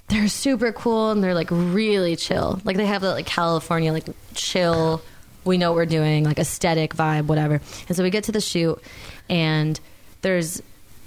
[0.09, 2.61] They're super cool and they're like really chill.
[2.65, 5.03] Like they have that like California like chill.
[5.45, 7.61] We know what we're doing like aesthetic vibe, whatever.
[7.89, 8.83] And so we get to the shoot,
[9.29, 9.79] and
[10.23, 10.63] there's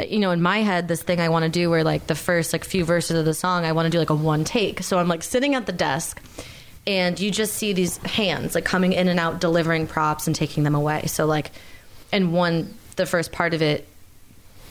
[0.10, 2.54] you know, in my head, this thing I want to do where like the first
[2.54, 4.84] like few verses of the song, I want to do like a one take.
[4.84, 6.22] So I'm like sitting at the desk
[6.88, 10.64] and you just see these hands like coming in and out, delivering props and taking
[10.64, 11.06] them away.
[11.08, 11.52] So like,
[12.12, 13.88] in one, the first part of it,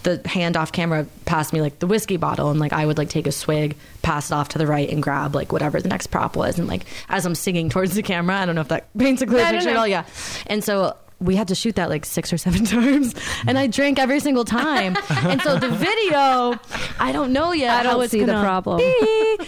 [0.02, 3.08] the hand off camera passed me like the whiskey bottle and like I would like
[3.08, 6.08] take a swig, pass it off to the right and grab like whatever the next
[6.08, 8.86] prop was and like as I'm singing towards the camera, I don't know if that
[8.96, 9.86] paints a clear picture at all.
[9.86, 10.04] Yeah.
[10.46, 13.14] And so we had to shoot that like six or seven times
[13.46, 14.96] and I drank every single time.
[15.10, 16.58] and so the video,
[16.98, 17.70] I don't know yet.
[17.78, 18.78] I don't how it's see the gonna problem.
[18.78, 19.38] be.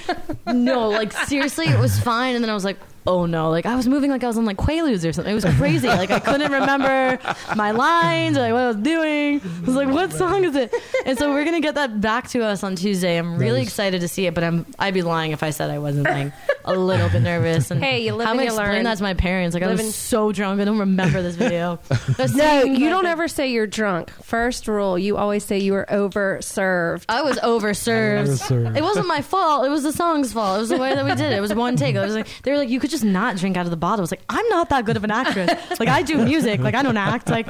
[0.52, 2.34] no, like seriously, it was fine.
[2.34, 4.44] And then I was like, oh no, like I was moving like I was on
[4.44, 5.32] like Quaaludes or something.
[5.32, 5.88] It was crazy.
[5.88, 7.18] Like I couldn't remember
[7.56, 9.40] my lines or like what I was doing.
[9.40, 10.74] I was like, what song is it?
[11.06, 13.16] And so we're gonna get that back to us on Tuesday.
[13.16, 13.68] I'm really Nice.
[13.68, 16.32] excited to see it, but I'm I'd be lying if I said I wasn't like
[16.64, 17.70] a little bit nervous.
[17.70, 18.84] And Hey, you live how and am I you explain learn.
[18.84, 19.54] that to my parents?
[19.54, 21.78] Like I Live and- was so drunk, I don't remember this video.
[22.34, 24.10] No, you don't ever say you're drunk.
[24.22, 27.06] First rule, you always say you were over served.
[27.08, 28.28] I was overserved.
[28.28, 28.76] Overserved.
[28.76, 29.66] It wasn't my fault.
[29.66, 30.56] It was the song's fault.
[30.56, 31.36] It was the way that we did it.
[31.36, 31.96] It was one take.
[31.96, 34.00] I was like, they were like, you could just not drink out of the bottle.
[34.00, 35.50] I was like, I'm not that good of an actress.
[35.80, 36.60] Like, I do music.
[36.60, 37.28] Like, I don't act.
[37.28, 37.46] Like,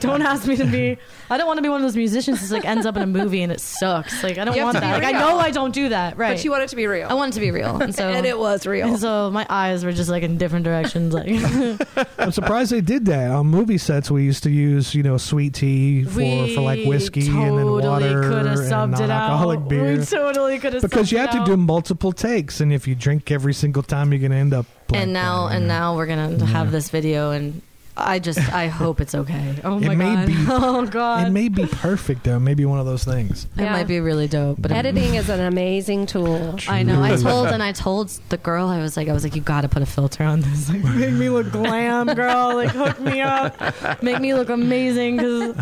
[0.00, 0.98] don't ask me to be.
[1.30, 3.06] I don't want to be one of those musicians who's like ends up in a
[3.06, 4.22] movie and it sucks.
[4.22, 5.02] Like, I don't You want that.
[5.02, 6.16] Like, I know I don't do that.
[6.16, 6.34] Right.
[6.36, 7.08] But you want it to be real.
[7.08, 7.80] I want it to be real.
[7.80, 8.88] And so, and it was real.
[8.88, 11.14] and so my eyes were just like in different directions.
[11.14, 11.28] Like,
[12.18, 13.30] I'm surprised they did that.
[13.30, 17.28] On movie sets, we used to use, you know, sweet tea for, for like whiskey
[17.28, 19.68] and then water could have and subbed it non-alcoholic out.
[19.68, 19.96] beer.
[19.98, 23.30] We totally could have because you have to do multiple takes, and if you drink
[23.30, 24.66] every single time, you're going to end up.
[24.92, 27.62] and now and now we're gonna have this video and
[27.94, 29.54] I just I hope it's okay.
[29.64, 30.26] Oh It my may god.
[30.26, 31.26] be- oh god.
[31.28, 32.38] it may be perfect though.
[32.38, 33.44] Maybe one of those things.
[33.56, 33.72] It Yeah.
[33.72, 36.56] might be really dope, but Editing is an amazing tool.
[36.68, 37.02] I know.
[37.02, 39.60] I told and I told the girl I was like I was like you got
[39.60, 40.70] to put a filter on this.
[40.70, 42.54] Like make me look glam, girl.
[42.54, 44.02] Like hook me up.
[44.02, 45.54] Make me look amazing cuz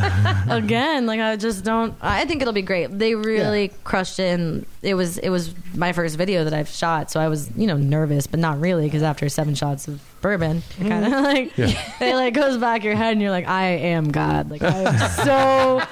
[0.48, 2.96] again, like I just don't I think it'll be great.
[2.96, 7.10] They really crushed it and it was it was my first video that I've shot,
[7.10, 10.62] so I was, you know, nervous, but not really cuz after 7 shots of bourbon,
[10.78, 14.50] kind of like it like goes back your head and you're like I am God.
[14.50, 15.82] Like I'm so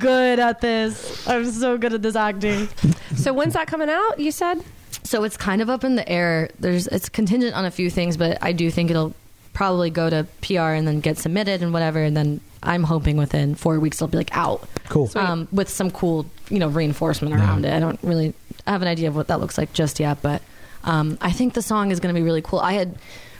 [0.00, 1.26] good at this.
[1.26, 2.68] I'm so good at this acting.
[3.16, 4.18] So when's that coming out?
[4.18, 4.62] You said.
[5.02, 6.50] So it's kind of up in the air.
[6.58, 9.14] There's it's contingent on a few things, but I do think it'll
[9.52, 12.02] probably go to PR and then get submitted and whatever.
[12.02, 15.10] And then I'm hoping within four weeks it'll be like out Cool.
[15.14, 17.72] um, with some cool you know reinforcement around it.
[17.72, 18.34] I don't really
[18.66, 20.42] have an idea of what that looks like just yet, but
[20.84, 22.58] um, I think the song is going to be really cool.
[22.58, 22.96] I had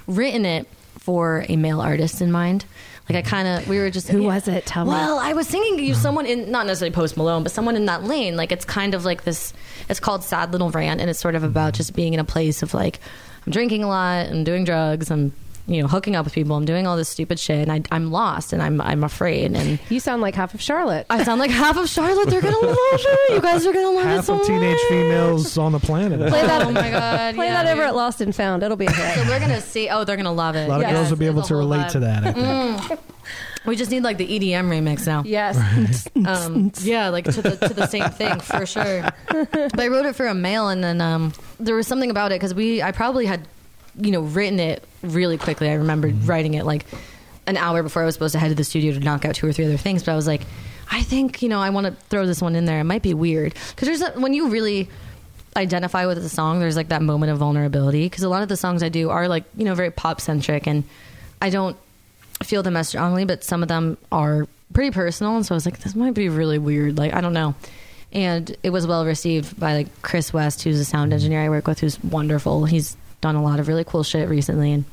[0.07, 0.66] written it
[0.99, 2.64] for a male artist in mind.
[3.09, 3.31] Like I mm.
[3.31, 4.66] kind of we were just Who was it?
[4.66, 4.90] Tell me.
[4.90, 5.97] well, I was thinking you mm.
[5.97, 8.37] someone in not necessarily Post Malone, but someone in that lane.
[8.37, 9.53] Like it's kind of like this.
[9.88, 12.62] It's called Sad Little Rant, and it's sort of about just being in a place
[12.62, 12.99] of like
[13.47, 15.33] I'm drinking a lot, I'm doing drugs, I'm
[15.66, 18.11] you know hooking up with people, I'm doing all this stupid shit, and I, I'm
[18.11, 21.07] lost, and I'm I'm afraid, and You sound like half of Charlotte.
[21.11, 22.29] I sound like half of Charlotte.
[22.31, 23.35] They're gonna love it.
[23.35, 24.88] You guys are gonna love it Half so of teenage much.
[24.88, 26.18] females on the planet.
[26.29, 26.62] Play that.
[26.62, 27.35] Oh my god!
[27.37, 28.62] Play yeah, that over at Lost and Found.
[28.62, 29.14] It'll be a hit.
[29.14, 29.88] So we're gonna see.
[29.88, 30.66] Oh, they're gonna love it.
[30.66, 32.24] A lot of girls will be able to a whole relate to that.
[32.26, 32.33] I
[32.81, 33.00] think.
[33.66, 35.24] We just need like the EDM remix now.
[35.26, 36.07] yes.
[36.26, 39.11] um, yeah, like to the to the same thing for sure.
[39.29, 42.37] But I wrote it for a male, and then um, there was something about it
[42.37, 43.48] because we I probably had
[43.99, 45.69] you know written it really quickly.
[45.69, 46.27] I remembered mm-hmm.
[46.27, 46.87] writing it like
[47.47, 49.47] an hour before I was supposed to head to the studio to knock out two
[49.47, 50.03] or three other things.
[50.03, 50.43] But I was like,
[50.91, 52.81] I think you know I want to throw this one in there.
[52.81, 54.89] It might be weird because there's a, when you really
[55.57, 58.59] identify with the song there's like that moment of vulnerability because a lot of the
[58.59, 60.85] songs i do are like you know very pop centric and
[61.41, 61.79] i don't
[62.45, 65.37] feel them as strongly, but some of them are pretty personal.
[65.37, 66.99] And so I was like, this might be really weird.
[66.99, 67.55] Like, I don't know.
[68.13, 71.15] And it was well received by like Chris West, who's a sound mm-hmm.
[71.15, 72.65] engineer I work with, who's wonderful.
[72.65, 74.85] He's done a lot of really cool shit recently, and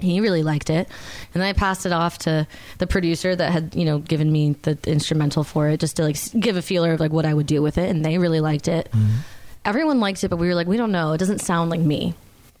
[0.00, 0.88] he really liked it.
[1.32, 2.46] And then I passed it off to
[2.78, 6.16] the producer that had, you know, given me the instrumental for it, just to like
[6.38, 7.90] give a feeler of like what I would do with it.
[7.90, 8.88] And they really liked it.
[8.92, 9.18] Mm-hmm.
[9.64, 11.12] Everyone liked it, but we were like, we don't know.
[11.12, 12.14] It doesn't sound like me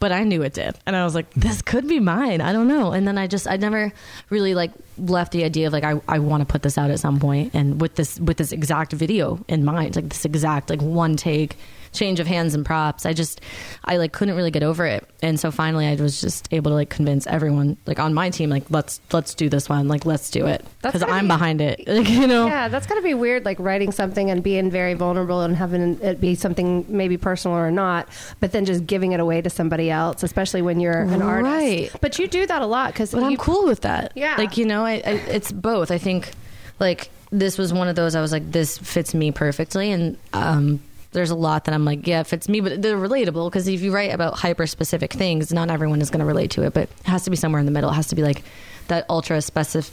[0.04, 0.74] but I knew it did.
[0.84, 1.70] And I was like, this mm-hmm.
[1.70, 2.42] could be mine.
[2.42, 2.92] I don't know.
[2.92, 3.90] And then I just, I never
[4.28, 7.00] really like left the idea of like, I, I want to put this out at
[7.00, 10.82] some point and with this, with this exact video in mind, like this exact, like
[10.82, 11.56] one take
[11.94, 13.06] change of hands and props.
[13.06, 13.40] I just,
[13.84, 15.08] I like couldn't really get over it.
[15.22, 18.50] And so finally I was just able to like convince everyone like on my team,
[18.50, 19.88] like, let's, let's do this one.
[19.88, 20.64] Like, let's do it.
[20.82, 21.82] Cause I'm be- behind it.
[21.94, 22.46] Like, you know?
[22.48, 26.00] Yeah, that's got to be weird, like writing something and being very vulnerable and having
[26.00, 28.08] it be something maybe personal or not,
[28.40, 31.96] but then just giving it away to somebody else, especially when you're an artist.
[32.00, 34.12] But you do that a lot because but I'm cool with that.
[34.16, 34.34] Yeah.
[34.36, 35.92] Like, you know, I, I it's both.
[35.92, 36.32] I think
[36.80, 39.90] like this was one of those I was like, this fits me perfectly.
[39.90, 40.80] And um,
[41.14, 43.80] there's a lot that I'm like, yeah, it fits me, but they're relatable because if
[43.80, 46.82] you write about hyper specific things, not everyone is going to relate to it, but
[46.82, 47.90] it has to be somewhere in the middle.
[47.90, 48.42] It has to be like
[48.88, 49.92] that ultra specific.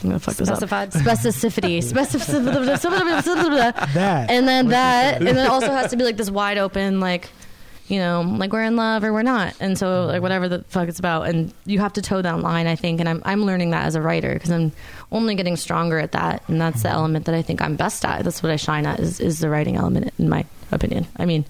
[0.02, 0.56] I'm gonna fuck this up.
[0.56, 0.90] Specified.
[0.92, 1.78] Specificity.
[1.78, 3.92] Specificity.
[3.94, 4.30] That.
[4.30, 7.28] And then that, and then it also has to be like this wide open, like,
[7.88, 10.88] you know, like we're in love or we're not, and so like whatever the fuck
[10.88, 13.70] it's about, and you have to toe that line, I think, and I'm I'm learning
[13.70, 14.72] that as a writer because I'm
[15.10, 18.22] only getting stronger at that, and that's the element that I think I'm best at.
[18.22, 21.06] That's what I shine at is is the writing element, in my opinion.
[21.16, 21.44] I mean.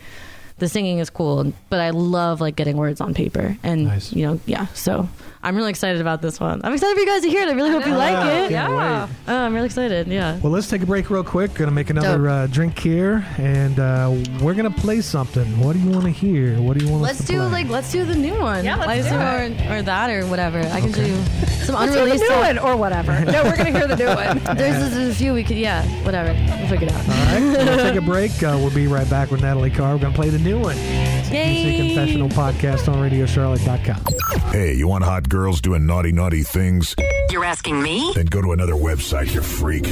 [0.59, 4.13] The singing is cool, but I love like getting words on paper, and Nice.
[4.13, 4.67] you know, yeah.
[4.75, 5.09] So
[5.43, 6.61] I'm really excited about this one.
[6.65, 7.49] I'm excited for you guys to hear it.
[7.49, 8.51] I really hope you like it.
[8.51, 9.09] Yeah.
[9.27, 10.07] Oh, I'm really excited.
[10.07, 10.39] Yeah.
[10.41, 11.55] Well, let's take a break real quick.
[11.55, 15.47] Gonna make another uh, drink here, and uh, we're gonna play something.
[15.61, 16.61] What do you want to hear?
[16.61, 17.03] What do you want?
[17.05, 17.49] Let's us to do play?
[17.51, 18.65] like let's do the new one.
[18.67, 20.59] Yeah, let's do so- or, or that or whatever.
[20.61, 21.07] I can do
[21.65, 22.03] some Let's do unreleased.
[22.03, 22.47] the new stuff.
[22.47, 23.13] one or whatever.
[23.31, 24.39] No, we're gonna hear the new one.
[24.59, 25.57] There's, there's a few we could.
[25.57, 26.33] Yeah, whatever.
[26.59, 27.09] We'll figure it out.
[27.09, 28.33] All right, we'll take a break.
[28.43, 29.95] Uh, we'll be right back with Natalie Carr.
[29.95, 30.77] We're gonna play the new one.
[30.77, 31.65] Yay!
[31.65, 34.51] Music Confessional podcast on RadioCharlotte.com.
[34.51, 36.95] Hey, you want hot girls doing naughty, naughty things?
[37.31, 38.13] You're asking me?
[38.15, 39.87] Then go to another website, you freak.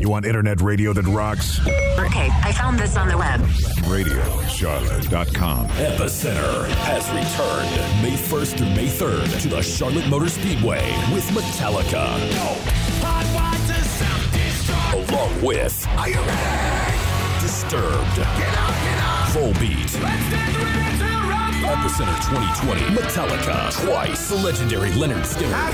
[0.00, 1.60] You want internet radio that rocks?
[1.98, 3.40] Okay, I found this on the web.
[3.86, 5.68] RadioCharlotte.com.
[5.68, 12.18] Epicenter has returned May 1st through May 3rd to the Charlotte Motor Speedway with Metallica.
[14.92, 15.86] Along with
[17.40, 19.28] Disturbed, Get out, get out.
[19.32, 21.17] Volbeat,
[21.68, 25.70] Epicenter 2020, Metallica, twice, the legendary Lynyrd Skynyrd,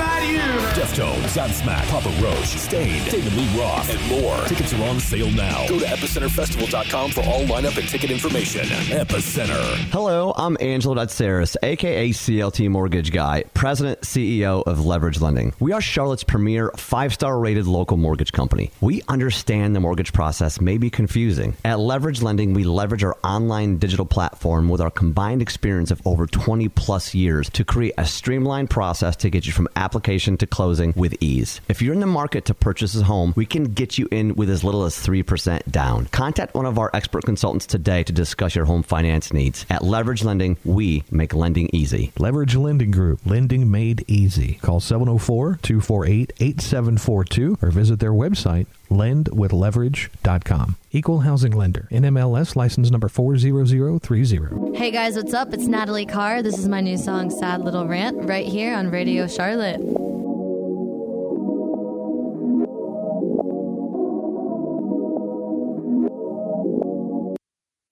[0.74, 4.36] Deftones, Godsmack, Papa Roach, Staind, David Lee Roth, and more.
[4.46, 5.68] Tickets are on sale now.
[5.68, 8.62] Go to epicenterfestival.com for all lineup and ticket information.
[8.62, 9.62] Epicenter.
[9.92, 15.54] Hello, I'm Angelo Datsaris, aka CLT Mortgage Guy, President CEO of Leverage Lending.
[15.60, 18.72] We are Charlotte's premier five-star rated local mortgage company.
[18.80, 21.56] We understand the mortgage process may be confusing.
[21.64, 26.26] At Leverage Lending, we leverage our online digital platform with our combined experience of over
[26.26, 30.92] 20 plus years to create a streamlined process to get you from application to closing
[30.96, 31.60] with ease.
[31.68, 34.50] If you're in the market to purchase a home, we can get you in with
[34.50, 36.06] as little as 3% down.
[36.06, 39.66] Contact one of our expert consultants today to discuss your home finance needs.
[39.70, 42.12] At Leverage Lending, we make lending easy.
[42.18, 44.58] Leverage Lending Group, lending made easy.
[44.62, 50.76] Call 704 248 8742 or visit their website, lendwithleverage.com.
[50.92, 51.88] Equal housing lender.
[51.90, 54.76] NMLS license number 40030.
[54.76, 55.52] Hey guys, what's up?
[55.52, 56.42] It's Natalie Carr.
[56.42, 59.80] This is my new song, Sad Little Rant, right here on Radio Charlotte.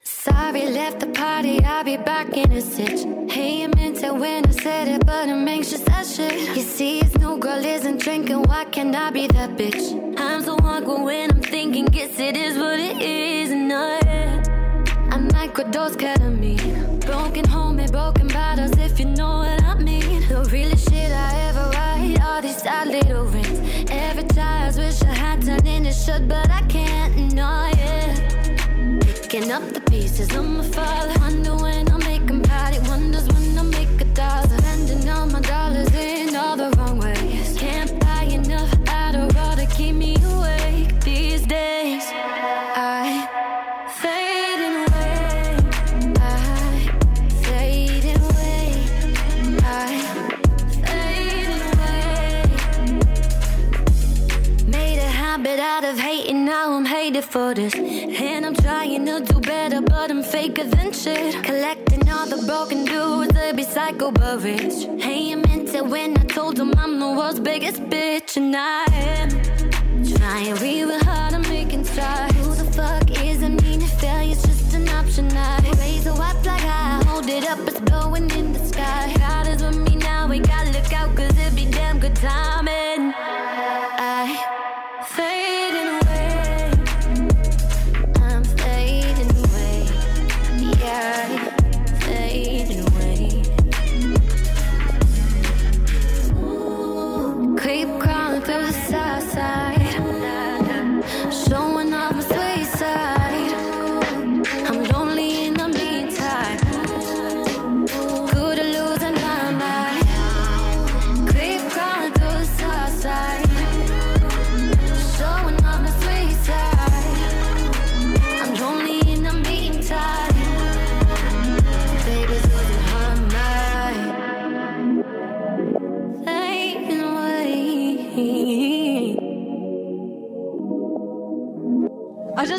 [0.04, 3.06] Sorry, left the party, I'll be back in a stitch.
[3.30, 6.56] Hey, I meant it when I said it, but I'm anxious as shit.
[6.56, 10.18] You see, it's no girl isn't drinking, why can't I be that bitch?
[10.18, 13.98] I'm so awkward when I'm thinking, guess it is what it is, and I
[15.12, 17.06] I microdose ketamine.
[17.06, 20.26] Broken home and broken bottles, if you know what I mean.
[20.28, 23.88] The realest shit I ever write, all these sad little rings.
[23.88, 26.61] Every time I wish I had turned into shut, but I.
[29.42, 31.08] Picking up the pieces my fall.
[31.18, 32.74] Wonder when I'll make 'em proud.
[32.74, 34.56] It wonders when I'll make a dollar.
[34.58, 37.56] Spending all my dollars in all the wrong ways.
[37.58, 42.04] Can't buy enough Adderall to keep me awake these days.
[42.76, 43.26] I
[44.02, 45.56] fading away.
[46.20, 46.38] I
[47.46, 48.66] fading away.
[49.64, 49.90] I
[50.86, 52.44] fading away.
[54.68, 57.74] Made a habit out of hating, now I'm hated for this.
[60.42, 61.44] Faker than shit.
[61.44, 64.40] Collecting all the broken dudes that be psycho but.
[65.04, 68.84] Hey, I meant it when I told them I'm the world's biggest bitch, and I
[69.12, 69.28] am.
[70.16, 72.31] Trying real hard, I'm making strides.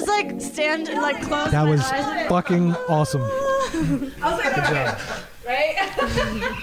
[0.05, 2.03] Just like stand and like close That my was eyes.
[2.05, 3.21] and- fucking awesome.
[5.45, 5.75] Right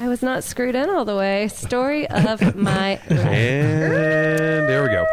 [0.00, 1.48] I was not screwed in all the way.
[1.48, 3.10] Story of my life.
[3.10, 5.04] And there we go.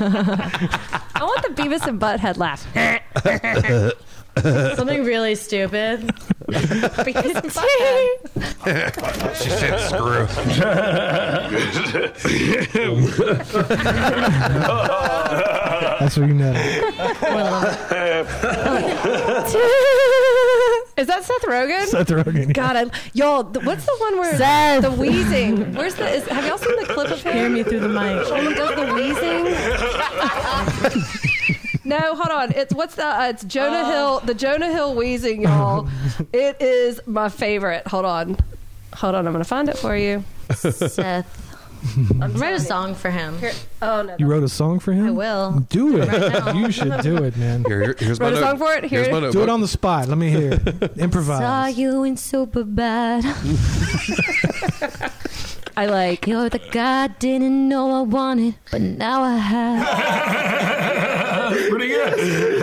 [0.00, 2.66] I want the Beavis and Butthead laugh.
[4.76, 6.10] Something really stupid.
[7.04, 7.42] Beavis
[9.42, 10.26] she said screw.
[16.00, 16.52] That's what you know.
[20.96, 21.86] Is that Seth Rogen?
[21.86, 22.46] Seth Rogen.
[22.46, 22.52] yeah.
[22.52, 24.82] God, I, y'all, th- what's the one where Seth.
[24.82, 25.74] the wheezing?
[25.74, 26.06] Where's the?
[26.08, 27.32] Is, have y'all seen the clip of him?
[27.34, 28.28] Hear me through the mic.
[28.30, 29.46] When he does the wheezing.
[31.92, 32.52] No, hold on.
[32.52, 33.04] It's what's the?
[33.06, 34.20] Uh, it's Jonah Hill.
[34.20, 35.88] The Jonah Hill wheezing, y'all.
[36.32, 37.86] it is my favorite.
[37.86, 38.38] Hold on,
[38.94, 39.26] hold on.
[39.26, 40.24] I'm gonna find it for you.
[40.54, 41.38] Seth.
[42.22, 43.38] I'm Write a song for him.
[43.40, 44.14] Here, oh no.
[44.16, 45.08] You wrote a song for him?
[45.08, 45.60] I will.
[45.68, 46.08] Do it.
[46.08, 47.64] Right you should do it, man.
[47.64, 48.84] Here, here- here's my Wrote a note- song for it?
[48.84, 49.32] Here Here's my is.
[49.34, 50.06] Do it on the spot.
[50.08, 51.12] Let me hear it.
[51.24, 53.22] Saw you in Superbad.
[55.76, 56.26] I like.
[56.26, 59.82] You're the guy I didn't know I wanted, but now I have.
[61.70, 62.62] Pretty good.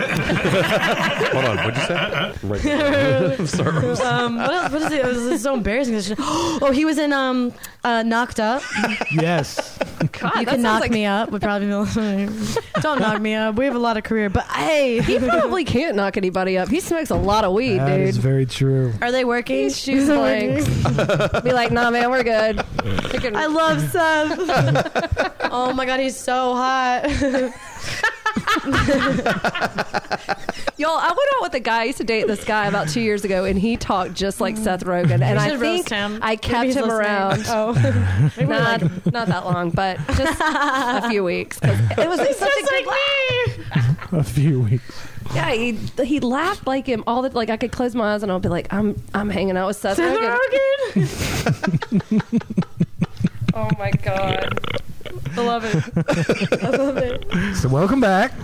[1.30, 2.32] Hold on, what'd you say?
[2.42, 3.32] Right there.
[3.38, 3.86] I'm sorry.
[4.00, 5.00] Um, what, else, what is it?
[5.00, 6.16] It was, it's so embarrassing.
[6.62, 7.52] Oh, he was in um,
[7.84, 8.62] uh, Knocked Up.
[9.12, 9.78] Yes.
[10.12, 11.30] God, you that can sounds knock like- me up.
[11.30, 12.38] Would probably be.
[12.80, 13.54] Don't knock me up.
[13.56, 16.68] We have a lot of career, but hey, He probably can't knock anybody up.
[16.68, 18.08] He smokes a lot of weed, That dude.
[18.08, 18.92] is very true.
[19.00, 19.56] are they working?
[19.64, 20.66] He's shoes blanks.
[21.42, 22.62] Be like, nah, man, we're good.
[23.00, 24.38] You I love Seth.
[25.50, 27.04] oh my god, he's so hot.
[30.76, 31.80] Y'all, I went out with a guy.
[31.80, 34.54] I used to date this guy about two years ago, and he talked just like
[34.54, 34.64] mm.
[34.64, 35.22] Seth Rogen.
[35.22, 36.20] And I think him.
[36.22, 36.90] I kept him listening.
[36.90, 37.44] around.
[37.48, 37.72] Oh,
[38.40, 38.82] not,
[39.12, 41.58] not that long, but just a few weeks.
[41.62, 44.12] It was such a good laugh.
[44.12, 45.08] A few weeks.
[45.34, 45.72] Yeah, he
[46.02, 48.48] he laughed like him all the like I could close my eyes and I'll be
[48.48, 50.30] like, I'm I'm hanging out with Seth, Rogen.
[53.60, 54.58] Oh my god.
[55.36, 56.62] I love it.
[56.62, 57.56] I love it.
[57.56, 58.32] So welcome back.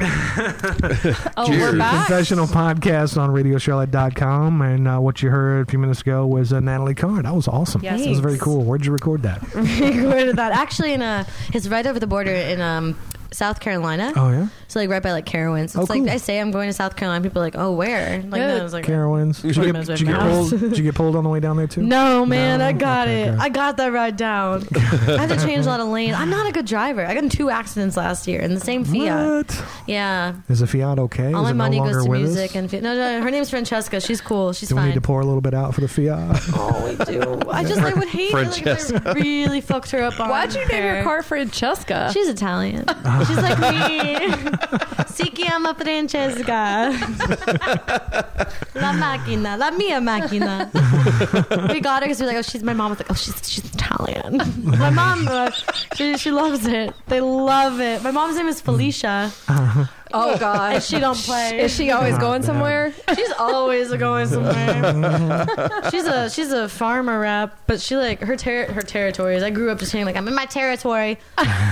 [1.38, 2.06] Oh, we're back.
[2.06, 4.62] Confessional podcast on RadioCharlotte.com.
[4.62, 7.22] And uh, what you heard a few minutes ago was uh, Natalie Carr.
[7.22, 7.82] That was awesome.
[7.82, 8.00] Yes.
[8.02, 8.44] That was very Thanks.
[8.44, 8.64] cool.
[8.64, 9.42] Where'd you record that?
[9.54, 11.26] recorded that actually in a.
[11.52, 12.98] It's right over the border in um
[13.32, 14.12] South Carolina.
[14.16, 14.48] Oh, yeah?
[14.76, 15.70] So like right by like Carowinds.
[15.70, 16.10] So Oh, it's like cool.
[16.10, 17.22] I say I'm going to South Carolina.
[17.22, 18.20] People are like, oh, where?
[18.20, 19.40] Like no, I was like, Carowinds.
[19.40, 21.30] Did you, get, minutes did, you get from pulled, did you get pulled on the
[21.30, 21.82] way down there, too?
[21.82, 22.66] No, man, No?
[22.66, 23.30] I got Okay, it.
[23.30, 23.40] good.
[23.40, 24.68] I got that ride down.
[24.76, 24.78] I
[25.24, 26.14] had to change a lot of lanes.
[26.14, 27.06] I'm not a good driver.
[27.06, 29.46] I got in two accidents last year in the same Fiat.
[29.46, 29.64] What?
[29.86, 30.34] Yeah.
[30.50, 31.32] Is the Fiat okay?
[31.32, 32.56] All Is my it no money longer goes to with music us?
[32.56, 32.82] and Fiat.
[32.82, 33.98] No, no, her name's Francesca.
[34.02, 34.52] She's cool.
[34.52, 34.88] She's Do we fine.
[34.88, 36.38] need to pour a little bit out for the Fiat?
[36.54, 37.40] oh, we do.
[37.48, 40.20] I just I would hate it like, if I really fucked her up.
[40.20, 42.10] On Why'd you name your car Francesca?
[42.12, 42.84] She's Italian.
[43.26, 44.52] She's like me.
[45.08, 46.90] Si que chiama Francesca.
[48.74, 50.70] La macchina, la mia macchina.
[51.72, 53.36] we got her because we were like, oh, she's my mom was like, oh, she's
[53.48, 54.38] she's Italian.
[54.64, 55.50] my mom, uh,
[55.94, 56.92] she she loves it.
[57.06, 58.02] They love it.
[58.02, 59.30] My mom's name is Felicia.
[59.48, 60.74] oh god.
[60.74, 61.60] And she don't play.
[61.60, 62.46] Is she always God going damn.
[62.48, 62.92] somewhere?
[63.14, 65.46] She's always going somewhere.
[65.90, 69.42] she's a she's a pharma rep, but she like her ter- her territories.
[69.42, 71.18] I grew up just saying like I'm in my territory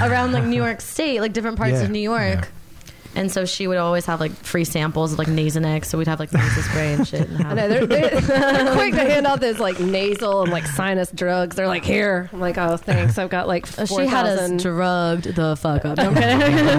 [0.00, 2.20] around like New York State, like different parts Yeah, of New York.
[2.40, 2.44] yeah.
[3.16, 6.18] And so she would always have like free samples of like Nasonex, so we'd have
[6.18, 7.28] like nasal spray and shit.
[7.28, 10.66] And I know they're, they're, they're quick to hand out those like nasal and like
[10.66, 11.54] sinus drugs.
[11.54, 12.28] They're like, here.
[12.32, 13.16] I'm like, oh, thanks.
[13.16, 15.98] I've got like Uh, four she had us drugged the fuck up.
[16.04, 16.36] Okay,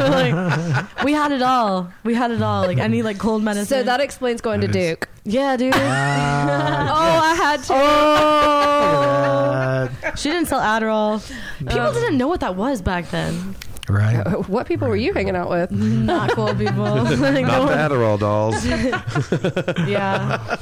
[0.10, 1.90] like, we had it all.
[2.04, 2.64] We had it all.
[2.66, 3.66] Like any like cold medicine.
[3.68, 5.10] So that explains going to That is- Duke.
[5.24, 5.74] yeah, dude.
[5.74, 7.74] oh, I had to.
[8.76, 11.26] Uh, she didn't sell Adderall.
[11.60, 13.56] People didn't know what that was back then.
[13.90, 14.16] Right.
[14.26, 15.72] Uh, what people were you hanging out with?
[16.06, 16.74] Not cool people.
[16.96, 18.66] Not the Adderall dolls.
[19.88, 20.56] yeah,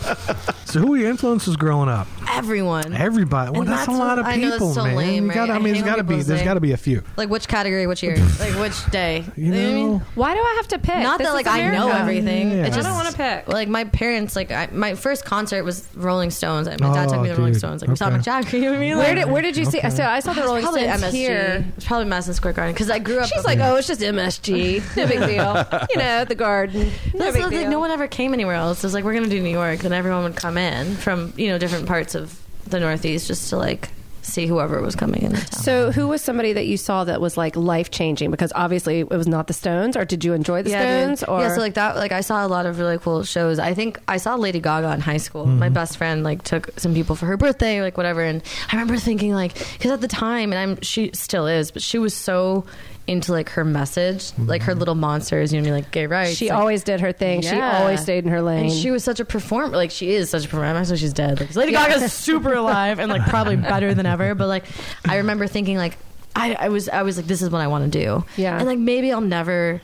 [0.66, 2.08] So who were your influences growing up?
[2.36, 2.94] everyone.
[2.96, 3.52] Everybody.
[3.52, 4.96] Well, that's, that's a lot what- of I know people, it's so man.
[4.96, 5.54] lame, You gotta.
[5.54, 6.14] I I mean, hate there's when got to be.
[6.16, 7.04] people There's say- got to be a few.
[7.16, 9.24] Like which category, which year, like which day.
[9.36, 10.00] You know what I mean?
[10.16, 10.96] Why do I have to pick?
[11.04, 12.50] Not This that is like I know everything.
[12.50, 12.66] Yeah.
[12.66, 13.48] It I don't want to pick.
[13.48, 14.36] like my parents.
[14.36, 16.68] Like I, my first concert was Rolling Stones.
[16.68, 17.54] My dad took Oh, me to the Rolling.
[17.54, 17.82] Stones.
[17.82, 18.18] Like we saw Okay.
[18.18, 18.58] Mick Jagger.
[18.58, 18.98] You know what I mean?
[18.98, 19.80] Where did where did you see?
[19.92, 21.12] So I saw the Rolling Stones MSG.
[21.12, 21.66] here.
[21.78, 23.28] It's probably Madison Square Garden because I grew up.
[23.30, 24.96] She's like, oh, it's just MSG.
[24.98, 25.88] No big deal.
[25.94, 26.92] You know, the garden.
[27.14, 27.70] No That's big like, deal.
[27.70, 28.80] no one ever came anywhere else.
[28.84, 31.50] It was like we're gonna do New York, then everyone would come in from you
[31.50, 33.90] know different parts of the Northeast just to like
[34.22, 35.62] see whoever was coming into town.
[35.64, 38.32] So, who was somebody that you saw that was like life changing?
[38.32, 40.80] Because obviously it was not the Stones, or did you enjoy the dude.
[40.80, 41.24] Stones?
[41.24, 43.60] Or yeah, so like that, like I saw a lot of really cool shows.
[43.60, 45.46] I think I saw Lady Gaga in high school.
[45.46, 45.74] My Mm-hmm.
[45.74, 48.22] best friend like took some people for her birthday, like whatever.
[48.24, 48.42] And
[48.72, 52.00] I remember thinking like, because at the time, and I'm she still is, but she
[52.00, 52.66] was so
[53.06, 56.08] into like her message, like her little monsters, you know, what I mean, like gay
[56.08, 56.32] rights.
[56.32, 56.36] Mm-hmm.
[56.38, 57.42] she like, always did her thing.
[57.42, 58.66] She always stayed in her lane.
[58.66, 59.76] And she was such a performer.
[59.76, 60.68] Like she is such a performer.
[60.68, 61.40] I'm actually she's dead.
[61.42, 64.36] Like Lady Gaga's super alive and like probably better than ever.
[64.36, 64.66] But like
[65.08, 65.98] I remember thinking like
[66.36, 68.24] I, I was I was like, this is what I want to do.
[68.38, 68.58] Yeah.
[68.58, 69.82] and like maybe I'll never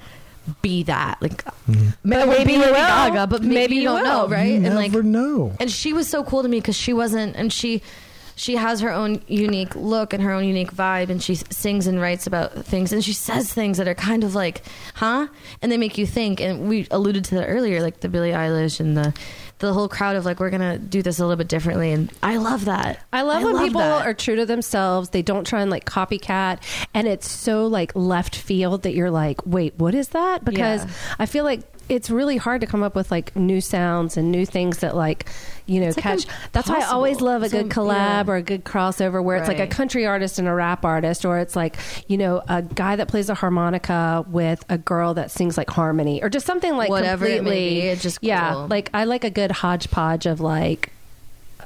[0.62, 1.22] be that.
[1.22, 1.90] Like Mm-hmm.
[2.04, 2.74] maybe, maybe Lady.
[2.74, 4.46] Gaga, but maybe, Maybe you you don't know, right?
[4.50, 5.56] You and like never know.
[5.60, 7.84] and she was so cool to me because she wasn't and she
[8.40, 12.00] she has her own unique look and her own unique vibe and she sings and
[12.00, 14.62] writes about things and she says things that are kind of like
[14.96, 15.28] huh
[15.62, 18.80] and they make you think and we alluded to that earlier like the billie eilish
[18.80, 19.14] and the
[19.60, 22.38] the whole crowd of like we're gonna do this a little bit differently and i
[22.38, 24.06] love that I love when people that.
[24.06, 25.10] are true to themselves.
[25.10, 26.60] They don't try and like copycat,
[26.94, 30.46] and it's so like left field that you're like, wait, what is that?
[30.46, 30.92] Because Yeah.
[31.18, 34.46] I feel like it's really hard to come up with like new sounds and new
[34.46, 35.28] things that like
[35.66, 36.26] you know It's, like, catch.
[36.52, 38.32] That's why I always love a good collab yeah.
[38.32, 41.40] or a good crossover where it's like a country artist and a rap artist, or
[41.40, 41.78] it's like
[42.08, 46.22] you know a guy that plays a harmonica with a girl that sings like harmony,
[46.24, 48.68] or just something like Whatever it may be, just yeah, cool.
[48.68, 50.92] like I like a good hodgepodge of like.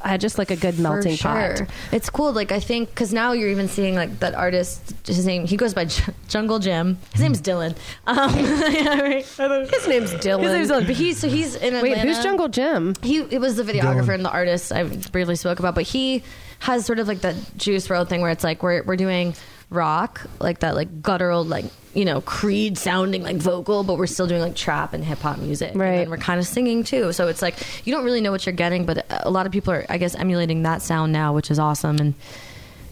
[0.03, 1.57] I just like a good melting For pot.
[1.59, 1.67] sure.
[1.91, 2.33] It's cool.
[2.33, 4.93] Like I think because now you're even seeing like that artist.
[5.07, 6.97] His name he goes by J- Jungle Jim.
[7.13, 7.75] His name's Dylan.
[8.05, 8.35] Um,
[8.73, 9.25] yeah, right.
[9.25, 10.41] His name's Dylan.
[10.43, 10.87] His name's Dylan.
[10.87, 12.01] But he's so he's in Wait, Atlanta.
[12.13, 12.95] who's Jungle Jim?
[13.01, 14.15] He it was the videographer Dylan.
[14.15, 16.23] and the artist I briefly spoke about, but he
[16.59, 19.33] has sort of like that Juice WRLD thing where it's like we're we're doing
[19.73, 24.27] rock like that like guttural like you know Creed sounding like vocal, but we're still
[24.27, 26.01] doing like trap and hip hop music, Right.
[26.01, 27.55] And we're kind of singing too, so it's like
[27.85, 30.15] you don't really know what you're getting, but a lot of people are I guess
[30.15, 32.13] emulating that sound now, which is awesome and.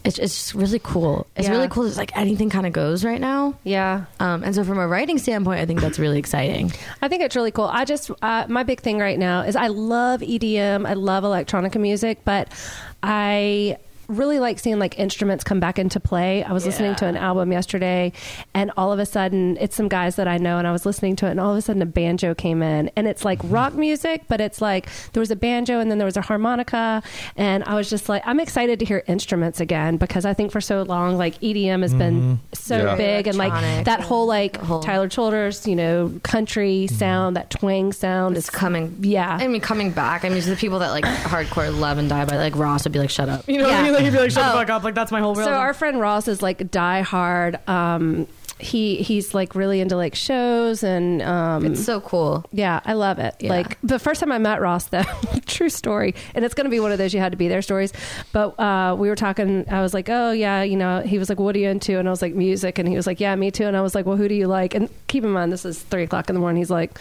[0.03, 1.27] It's, it's just really cool.
[1.35, 1.53] It's Yeah.
[1.53, 1.85] really cool.
[1.85, 3.53] It's like anything kind of goes right now.
[3.63, 4.05] Yeah.
[4.19, 6.71] Um, and so, from a writing standpoint, I think that's really exciting.
[7.03, 7.65] I think it's really cool.
[7.65, 10.87] I just uh, my big thing right now is I love EDM.
[10.87, 12.51] I love electronica music, but
[13.03, 13.77] I
[14.17, 16.43] really like seeing like instruments come back into play.
[16.43, 18.13] I was listening to an album yesterday
[18.53, 21.15] and all of a sudden it's some guys that I know and I was listening
[21.17, 23.53] to it and all of a sudden a banjo came in and it's like mm-hmm.
[23.53, 27.03] rock music but it's like there was a banjo and then there was a harmonica
[27.35, 30.61] and I was just like I'm excited to hear instruments again because I think for
[30.61, 32.35] so long like EDM has been mm-hmm.
[32.53, 32.95] so Yeah.
[32.95, 36.95] big and like that whole like whole- Tyler Childers, you know, country mm-hmm.
[36.95, 38.97] sound, that twang sound It's is coming.
[39.01, 39.37] Yeah.
[39.39, 40.25] I mean, coming back.
[40.25, 42.99] I mean, the people that like hardcore love and die by like Ross would be
[42.99, 43.67] like, "Shut up," you know.
[43.67, 43.77] Yeah.
[43.77, 43.93] What I mean?
[43.93, 44.51] Like, he'd be like, "Shut Oh.
[44.51, 45.47] the fuck up!" Like that's my whole world.
[45.47, 47.59] So our friend Ross is like die hard.
[47.67, 48.27] Um,
[48.59, 52.45] he he's like really into like shows and um, it's so cool.
[52.51, 53.33] yeah, I love it.
[53.39, 53.49] Yeah.
[53.49, 55.01] Like the first time I met Ross, though,
[55.47, 57.63] true story, and it's going to be one of those you had to be there
[57.63, 57.91] stories.
[58.33, 59.65] But uh, we were talking.
[59.67, 62.07] I was like, "Oh yeah, you know." He was like, "What are you into?" And
[62.07, 64.05] I was like, "Music." And he was like, "Yeah, me too." And I was like,
[64.05, 66.39] "Well, who do you like?" And keep in mind, this is three o'clock in the
[66.39, 66.61] morning.
[66.61, 66.99] He's like,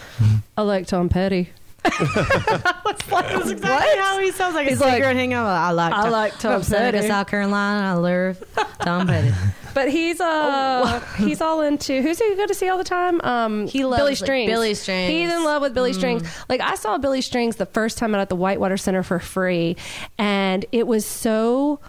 [0.57, 1.51] "I like Tom Petty."
[1.83, 5.47] That's exactly how he sounds like He's a like, secret hangout.
[5.47, 5.93] I like.
[5.93, 7.07] I like Tom from Seneca, Petty.
[7.07, 7.87] South Carolina.
[7.87, 8.43] I love
[8.79, 9.31] Tom Petty.
[9.73, 13.21] But he's uh he's all into who's he go to see all the time?
[13.21, 14.51] Um He loves, Billy like, Strings.
[14.51, 15.09] Billy Strings.
[15.09, 15.13] Mm.
[15.13, 16.23] He's in love with Billy Strings.
[16.49, 19.77] Like I saw Billy Strings the first time out at the Whitewater Center for free
[20.17, 21.79] and it was so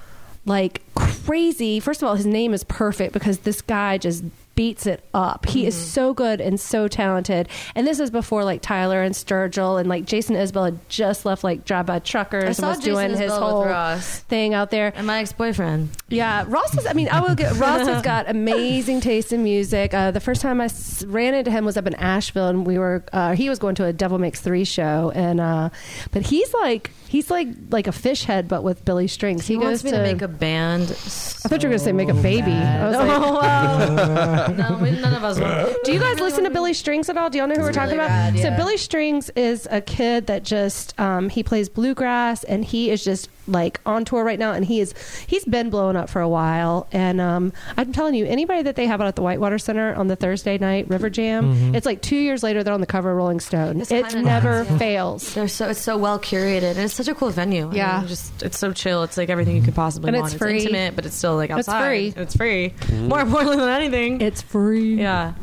[0.47, 1.81] like crazy.
[1.81, 4.23] First of all, his name is perfect because this guy just
[4.55, 5.47] beats it up.
[5.47, 5.69] He Mm-hmm.
[5.69, 7.49] is so good and so talented.
[7.75, 11.43] And this is before like Tyler and Sturgill and like Jason Isbell had just left
[11.45, 14.19] like Drive By Truckers I and was Jason doing his Isbell with whole Ross.
[14.21, 14.93] thing out there.
[14.95, 15.91] And my ex boyfriend.
[16.09, 16.87] Yeah, Ross is.
[16.87, 17.55] I mean, I will get.
[17.57, 19.95] Ross has got amazing taste in music.
[19.95, 22.79] Uh, the first time I s- ran into him was up in Asheville, and we
[22.79, 23.05] were.
[23.13, 25.71] Uh, he was going to a Devil Makes Three show, and uh,
[26.11, 29.47] but he's like he's like like a Phish head, but with Billy Strings.
[29.47, 29.97] He, He, wants goes me to.
[29.99, 30.83] to make a band.
[30.91, 32.53] I thought you were going to say make a baby.
[32.53, 35.37] I was like, no, we, none of us
[35.85, 37.31] do you guys listen to Billy Strings at all?
[37.31, 38.35] Do y'all know who we're talking really about?
[38.35, 38.57] rad, So yeah.
[38.57, 43.29] Billy Strings is a kid that just um, he plays bluegrass and he is just
[43.49, 44.95] like on tour right now and he is
[45.27, 48.87] he's been blowing up for a while and um, I'm telling you anybody that they
[48.87, 52.17] have out at the Whitewater Center on the Thursday night River Jam it's like two
[52.17, 55.49] years later they're on the cover of Rolling Stone It's it never nice, fails They're
[55.49, 57.69] so it's so well curated and it's such a cool venue.
[57.71, 57.99] I Yeah.
[57.99, 59.03] mean, just it's so chill.
[59.03, 60.33] It's like everything you could possibly And want.
[60.33, 60.61] it's free.
[60.61, 62.15] intimate, but it's still like outside.
[62.17, 62.71] It's free.
[62.71, 62.99] It's free.
[63.09, 64.21] More importantly than anything.
[64.21, 65.35] it's free yeah.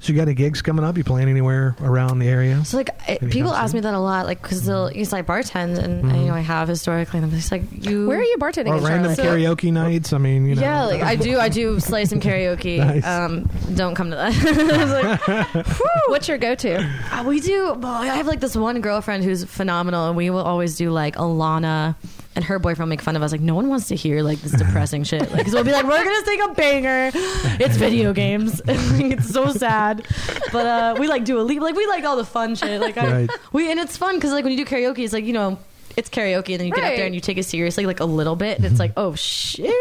[0.00, 0.96] So you got any gigs coming up?
[0.96, 2.64] You playing anywhere around the area?
[2.64, 5.76] So like it, people ask me that a lot, like because they'll use like bartend,
[5.78, 8.06] and I, you know I have historically, and I'm just like you.
[8.06, 9.40] where are you bartending Or in random Charlotte?
[9.40, 10.12] karaoke nights?
[10.12, 10.62] I mean, you know.
[10.62, 11.38] Yeah, like I do.
[11.40, 12.78] I do slay some karaoke.
[12.88, 13.04] Nice.
[13.04, 15.18] Um, don't come to that.
[15.58, 15.66] Like,
[16.08, 16.78] what's your go-to
[17.12, 17.74] uh, we do.
[17.74, 21.16] Boy, I have like this one girlfriend who's phenomenal, and we will always do like
[21.16, 21.96] Alana.
[22.36, 24.38] And her boyfriend will make fun of us, like no one wants to hear like
[24.42, 25.32] this depressing shit.
[25.32, 27.10] Like, 'cause we'll be like, we're gonna sing a banger.
[27.58, 28.60] It's video games.
[28.66, 30.06] it's so sad,
[30.52, 31.60] but uh, we like do a leap.
[31.60, 32.80] Like we like all the fun shit.
[32.80, 33.30] Like I, Right.
[33.52, 35.58] we and it's fun because like when you do karaoke, it's like you know.
[35.96, 38.04] It's karaoke, and then you get up there and you take it seriously, like a
[38.04, 39.74] little bit, and it's like, oh shit,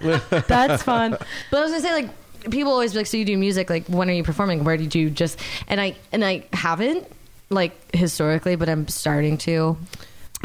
[0.46, 1.10] that's fun.
[1.50, 3.68] But I was gonna say, like, people always be like, so you do music?
[3.68, 4.62] Like, when are you performing?
[4.62, 5.40] Where did you just?
[5.66, 7.08] And I and I haven't
[7.50, 9.76] like historically, but I'm starting to.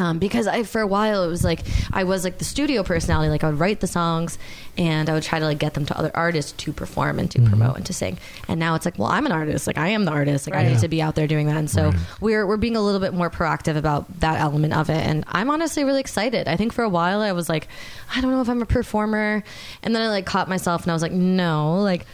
[0.01, 1.61] Um, because I for a while it was like
[1.93, 3.29] I was like the studio personality.
[3.29, 4.37] Like I would write the songs,
[4.77, 7.37] and I would try to like get them to other artists to perform and to
[7.39, 7.49] Mm-hmm.
[7.49, 8.17] promote and to sing.
[8.47, 9.67] And now it's like, well, I'm an artist.
[9.67, 10.47] Like I am the artist.
[10.47, 10.71] Like I Right.
[10.73, 11.57] need to be out there doing that.
[11.57, 15.05] And so we're we're being a little bit more proactive about that element of it.
[15.05, 16.47] And I'm honestly really excited.
[16.47, 17.67] I think for a while I was like,
[18.15, 19.43] I don't know if I'm a performer,
[19.83, 22.05] and then I like caught myself and I was like, no, like.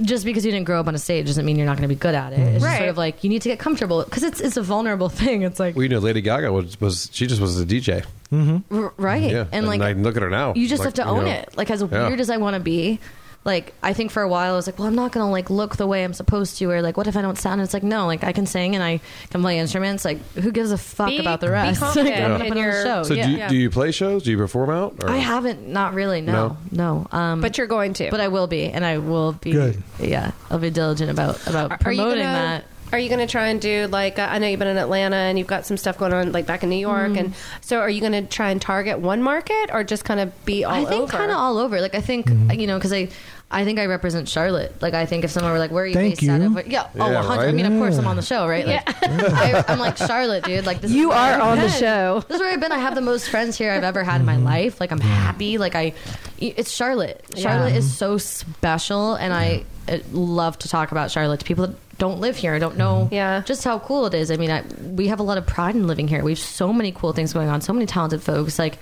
[0.00, 1.94] Just because you didn't grow up on a stage doesn't mean you're not going to
[1.94, 2.38] be good at it.
[2.38, 2.78] It's just Right.
[2.78, 5.42] sort of like you need to get comfortable because it's it's a vulnerable thing.
[5.42, 8.04] It's like Well, you know, Lady Gaga was, was she just was a DJ.
[8.32, 8.76] Mm-hmm.
[8.84, 10.52] r- right, Yeah, and like I look at her now.
[10.54, 11.56] you just Like, have to you own know, it.
[11.56, 12.06] Like as yeah.
[12.08, 13.00] weird as I want to be,
[13.48, 15.76] like I think for a while I was like, well, I'm not gonna like look
[15.76, 17.60] the way I'm supposed to, or like, what if I don't sound?
[17.62, 20.04] It's like no, like I can sing and I can play instruments.
[20.04, 21.80] Like who gives a fuck Be- about the be rest?
[21.80, 23.02] confident Like, I'm gonna in put on a your- show.
[23.02, 23.26] So yeah.
[23.26, 24.22] do, you, do you play shows?
[24.22, 24.96] Do you perform out?
[25.02, 25.10] Or?
[25.10, 26.20] I haven't, not really.
[26.20, 27.06] No, no.
[27.10, 28.10] Um, But you're going to.
[28.10, 29.50] but I will be, and I will be.
[29.52, 29.82] Good.
[29.98, 32.64] Yeah, I'll be diligent about about Are you promoting gonna- that.
[32.90, 35.14] Are you going to try and do like uh, I know you've been in Atlanta
[35.16, 37.18] and you've got some stuff going on like back in New York Mm-hmm.
[37.18, 40.32] and so are you going to try and target one market or just kind of
[40.46, 41.82] be all I think kind of all over.
[41.82, 43.10] Like I think you know because I.
[43.50, 44.82] I think I represent Charlotte.
[44.82, 46.58] Like I think if someone were like, "Where are you Thank based out you.
[46.58, 47.48] of?" Yeah, oh, Yeah, 100.
[47.48, 48.66] I mean, of course, I'm on the show, right?
[48.66, 50.66] Like, I, I'm like Charlotte, dude.
[50.66, 50.90] Like this.
[50.90, 51.72] You is where are I've on the been.
[51.80, 52.24] show.
[52.28, 52.72] This is where I've been.
[52.72, 54.80] I have the most friends here I've ever had in my life.
[54.80, 55.56] Like I'm happy.
[55.56, 55.94] Like I,
[56.38, 57.24] it's Charlotte.
[57.36, 61.76] Charlotte is so special, and I uh, love to talk about Charlotte to people that
[61.98, 62.52] don't live here.
[62.54, 63.40] I don't know Yeah.
[63.46, 64.30] just how cool it is.
[64.30, 66.22] I mean, I, we have a lot of pride in living here.
[66.22, 67.60] We have so many cool things going on.
[67.62, 68.58] So many talented folks.
[68.58, 68.78] Like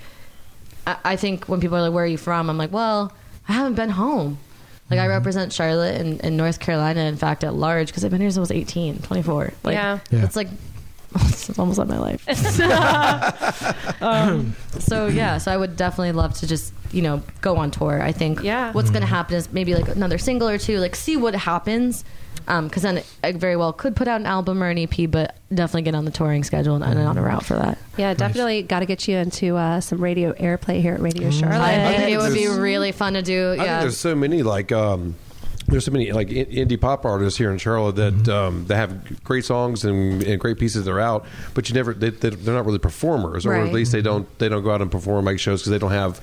[0.89, 3.13] I, I think when people are like, "Where are you from?" I'm like, "Well,
[3.49, 4.39] I haven't been home."
[4.91, 8.21] Like I represent Charlotte and, and North Carolina, in fact, at large because I've been
[8.21, 9.53] here since I was 18, 24.
[9.65, 9.99] Like, Yeah.
[10.11, 10.25] Yeah.
[10.25, 10.49] it's like
[11.17, 12.23] it's almost like my life.
[14.03, 18.01] um, so yeah, so I would definitely love to just you know go on tour.
[18.03, 18.73] I think Yeah.
[18.73, 22.05] what's going to happen is maybe like another single or two, like see what happens.
[22.47, 25.83] Because then I very well could put out an album or an EP, but definitely
[25.83, 27.77] get on the touring schedule and, and on a route for that.
[27.97, 31.61] Yeah, definitely got to get you into uh, some radio airplay here at Radio Charlotte.
[31.61, 33.53] I think it would be really fun to do.
[33.53, 35.17] I think Yeah, there's so many like um,
[35.67, 38.31] there's so many like indie pop artists here in Charlotte that Mm-hmm.
[38.31, 41.93] um, that have great songs and, and great pieces that are out, but you never
[41.95, 43.67] they, they, they're not really performers, or Right.
[43.67, 45.91] at least they don't they don't go out and perform make shows because they don't
[45.91, 46.21] have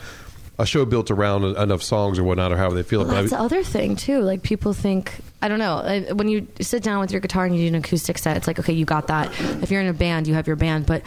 [0.60, 3.34] a show built around enough songs or whatnot or however they feel Well, about that's
[3.34, 3.36] it.
[3.38, 4.20] the other thing too.
[4.22, 7.56] Like people think, I don't know, uh, when you sit down with your guitar and
[7.56, 9.32] you do an acoustic set, it's like, okay, you got that.
[9.64, 11.02] If you're in a band, you have your band, but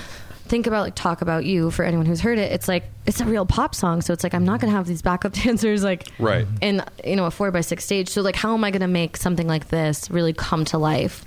[0.48, 2.52] think about like talk about you for anyone who's heard it.
[2.52, 5.02] It's like it's a real pop song, so it's like I'm not gonna have these
[5.02, 6.46] backup dancers like Right.
[6.60, 8.08] in you know a four by six stage.
[8.08, 11.24] So like, how am I gonna make something like this really come to life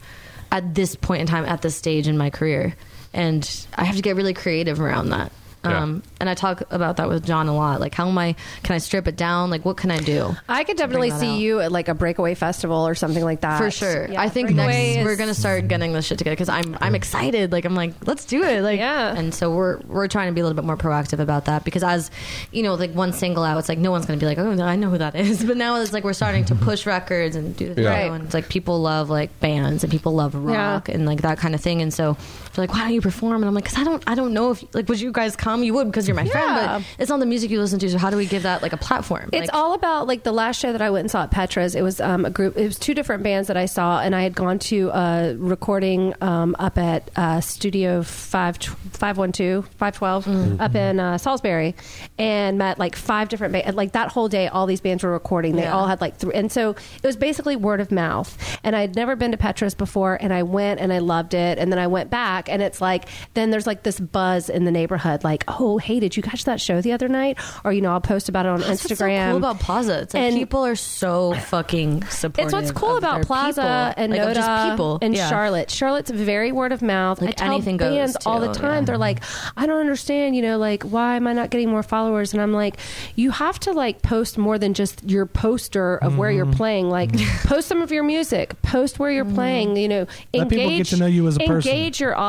[0.51, 2.75] at this point in time at this stage in my career?
[3.13, 5.31] And I have to get really creative around that.
[5.63, 5.81] Yeah.
[5.83, 7.81] Um, and I talk about that with John a lot.
[7.81, 8.35] Like, how am I?
[8.63, 9.49] Can I strip it down?
[9.49, 10.33] Like, what can I do?
[10.47, 11.39] I could definitely see out?
[11.39, 13.57] you at like a breakaway festival or something like that.
[13.57, 14.07] For sure.
[14.09, 16.95] Yeah, I think next is- we're gonna start getting this shit together because I'm I'm
[16.95, 17.51] excited.
[17.51, 18.61] Like I'm like let's do it.
[18.61, 19.13] Like Yeah.
[19.15, 21.83] And so we're we're trying to be a little bit more proactive about that because
[21.83, 22.09] as
[22.53, 24.75] you know, like one single out, it's like no one's gonna be like oh I
[24.77, 25.43] know who that is.
[25.49, 27.95] But now it's like we're starting to push records and do the Yeah.
[27.97, 31.37] video, and it's like people love like bands and people love rock and like that
[31.37, 31.81] kind of thing.
[31.81, 32.15] And so
[32.53, 33.37] they're like why don't you perform?
[33.37, 35.63] And I'm like because I don't I don't know if like would you guys come?
[35.63, 36.31] You would because you're my Yeah.
[36.31, 36.83] friend.
[36.85, 37.89] But it's not the music you listen to.
[37.89, 39.29] So how do we give that like a platform?
[39.33, 41.75] It's Like, all about like the last show that I went and saw at Petra's.
[41.75, 42.57] It was um, a group.
[42.57, 46.13] It was two different bands that I saw, and I had gone to a recording
[46.21, 50.27] um, up at uh, Studio Five Five One Two Five Twelve
[50.61, 51.75] up in uh, Salisbury,
[52.17, 53.75] and met like five different bands.
[53.75, 55.55] Like that whole day, all these bands were recording.
[55.55, 55.73] They Yeah.
[55.75, 58.37] all had like three, and so it was basically word of mouth.
[58.63, 61.57] And I'd never been to Petra's before, and I went and I loved it.
[61.57, 64.71] And then I went back, and it's like then there's like this buzz in the
[64.71, 67.37] neighborhood, like, oh hey, did you catch that show the other night?
[67.63, 68.89] Or you know, I'll post about it on That's Instagram.
[68.89, 69.99] what's so cool about Plaza.
[70.01, 72.39] It's like And- people are so fucking supportive.
[72.49, 74.03] It's what's cool about Plaza people.
[74.03, 75.29] and like, Noda just people and Yeah.
[75.29, 75.69] Charlotte.
[75.69, 77.21] Charlotte's very word of mouth.
[77.21, 78.81] Like, I tell anything goes, bands all the oh, time.
[78.81, 78.85] yeah.
[78.85, 79.21] They're like,
[79.57, 80.35] I don't understand.
[80.35, 82.33] You know, like why am I not getting more followers?
[82.33, 82.77] And I'm like,
[83.15, 86.55] you have to like post more than just your poster of where you're mm-hmm.
[86.55, 86.89] playing.
[86.89, 87.47] Like, mm-hmm.
[87.47, 88.59] post some of your music.
[88.61, 89.35] Post where you're mm-hmm.
[89.35, 89.77] playing.
[89.77, 90.49] You know, Let engage.
[90.49, 91.71] people get to know you as a person.
[91.71, 92.28] Engage your audience.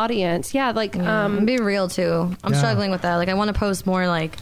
[0.54, 1.24] Yeah, like Yeah.
[1.26, 2.34] um, be real too.
[2.42, 2.58] I'm Yeah.
[2.58, 3.16] struggling with that.
[3.16, 4.36] Like I want to post more like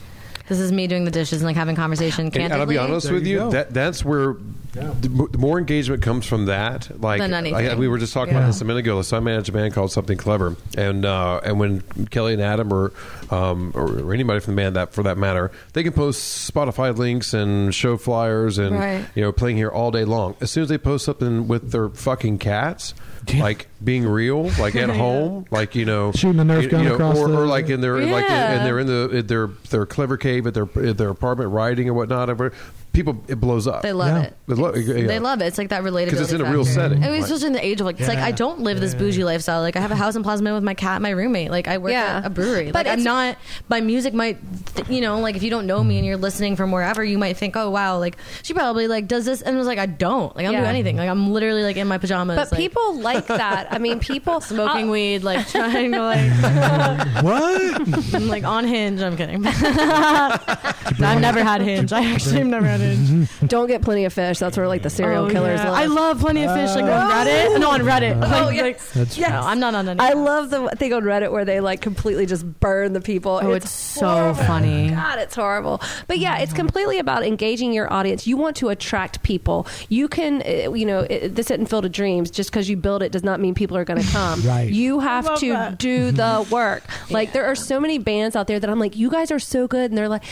[0.49, 2.27] this is me doing the dishes and like having conversation.
[2.27, 4.37] And, and I'll be honest There with you you, that that's where
[4.73, 6.91] the, mo- the more engagement comes from that.
[7.01, 7.67] Like, Than anything.
[7.67, 8.41] like, we were just talking Yeah.
[8.41, 9.01] about this a minute ago.
[9.03, 12.73] So I manage a band called Something Clever, and uh, and when Kelly and Adam
[12.73, 12.93] or,
[13.31, 16.97] um, or or anybody from the band that for that matter, they can post Spotify
[16.97, 19.05] links and show flyers and Right.
[19.15, 20.37] you know playing here all day long.
[20.41, 22.95] As soon as they post something with their fucking cats.
[23.35, 26.89] Like being real, like at home, like you know, Shooting a Nerf you- gun you
[26.89, 28.53] know, across or, the- or like in their like Yeah.
[28.53, 31.89] and they're in the in their their clever cave at their at their apartment writing
[31.89, 32.31] and whatnot.
[32.31, 32.55] Ever
[32.99, 33.83] people it blows up.
[33.83, 34.35] They love it.
[34.49, 35.07] They, lo- yeah.
[35.07, 35.47] They love it.
[35.47, 36.11] It's like that relatability.
[36.11, 36.57] 'Cause it's in a factor.
[36.57, 36.99] real setting.
[37.05, 38.27] I mean, Like- especially in the age of like, it's like Yeah.
[38.27, 39.61] I don't live this bougie lifestyle.
[39.61, 41.51] Like I have a house in Plaza Mill with my cat, and my roommate.
[41.53, 42.19] Like I work Yeah.
[42.19, 42.67] at a brewery.
[42.73, 43.37] But Like I'm it's- not.
[43.69, 44.39] My music might,
[44.75, 47.19] th- you know, like if you don't know me and you're listening from wherever, you
[47.19, 49.87] might think, oh wow, like she probably like does this, and it was like I
[49.87, 50.35] don't.
[50.35, 50.69] Like I don't do Yeah.
[50.69, 50.97] anything.
[50.97, 52.37] Like I'm literally like in my pajamas.
[52.37, 53.69] But like, people like that.
[53.73, 56.31] I mean, people smoking weed, like trying to like
[57.23, 58.15] what?
[58.15, 59.01] I'm like on Hinge.
[59.03, 59.47] I'm kidding.
[59.47, 61.93] I've never had Hinge.
[61.93, 63.29] I actually have never had Hinge.
[63.49, 64.39] Don't get plenty of fish.
[64.39, 65.71] That's where like the serial Oh, killers yeah.
[65.71, 65.81] live.
[65.81, 67.61] I love Plenty of Fish, like, on Reddit.
[67.61, 68.17] No, on Reddit.
[68.17, 68.63] Oh, Like- yes.
[68.65, 70.01] like- That's No, I'm not on any.
[70.01, 73.41] I love the thing on Reddit where they like completely just burn the people.
[73.43, 74.35] Oh, it's so horrible.
[74.45, 74.91] funny.
[74.91, 75.81] God, it's horrible.
[76.07, 78.27] But yeah, it's completely about engaging your audience.
[78.27, 79.67] You want to attract people.
[79.89, 82.31] You can, uh, you know, it, this isn't Field of Dreams.
[82.31, 84.41] Just because you build it does not mean people are going to come.
[84.43, 84.71] Right.
[84.71, 85.79] You have love to that.
[85.79, 86.83] do the work.
[87.11, 89.67] Like there are so many bands out there that I'm like, you guys are so
[89.67, 90.25] good, and they're like,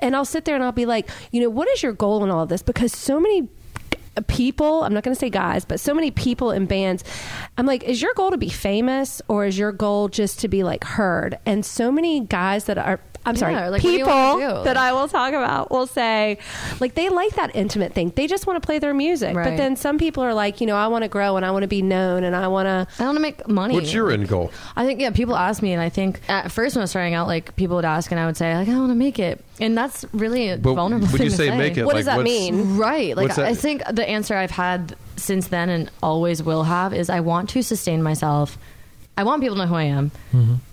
[0.00, 2.30] and I'll sit there and I'll be like, you know, what is your goal in
[2.30, 2.62] all of this?
[2.62, 3.48] Because so many
[4.26, 7.04] people i'm not going to say guys but so many people in bands
[7.56, 10.62] i'm like is your goal to be famous or is your goal just to be
[10.62, 14.04] like heard and so many guys that are i'm sorry Yeah, like, what do you
[14.04, 16.38] people that i will talk about will say
[16.80, 19.76] like they like that intimate thing they just want to play their music but then
[19.76, 21.82] some people are like you know i want to grow and i want to be
[21.82, 23.74] known and i want to I want to make money.
[23.74, 24.50] What's your end goal?
[24.76, 27.14] I think yeah, people ask me, and I think at first when I was starting
[27.14, 29.42] out, like people would ask, and I would say like I want to make it,
[29.60, 31.06] and that's really a But vulnerable.
[31.06, 32.76] when thing you to say make it, What like, does that mean?
[32.76, 33.16] Right.
[33.16, 37.08] Like What's I think the answer I've had since then and always will have is
[37.10, 38.58] I want to sustain myself.
[39.16, 40.10] I want people to know who I am,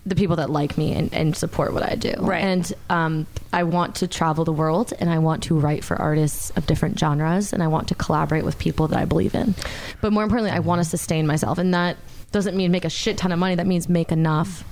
[0.05, 2.13] the people that like me and, and support what I do.
[2.17, 2.41] Right.
[2.41, 6.51] And um, I want to travel the world and I want to write for artists
[6.51, 9.53] of different genres and I want to collaborate with people that I believe in.
[9.99, 11.57] But more importantly, I want to sustain myself.
[11.57, 11.97] And that
[12.31, 13.55] doesn't mean make a shit ton of money.
[13.55, 14.63] That means make enough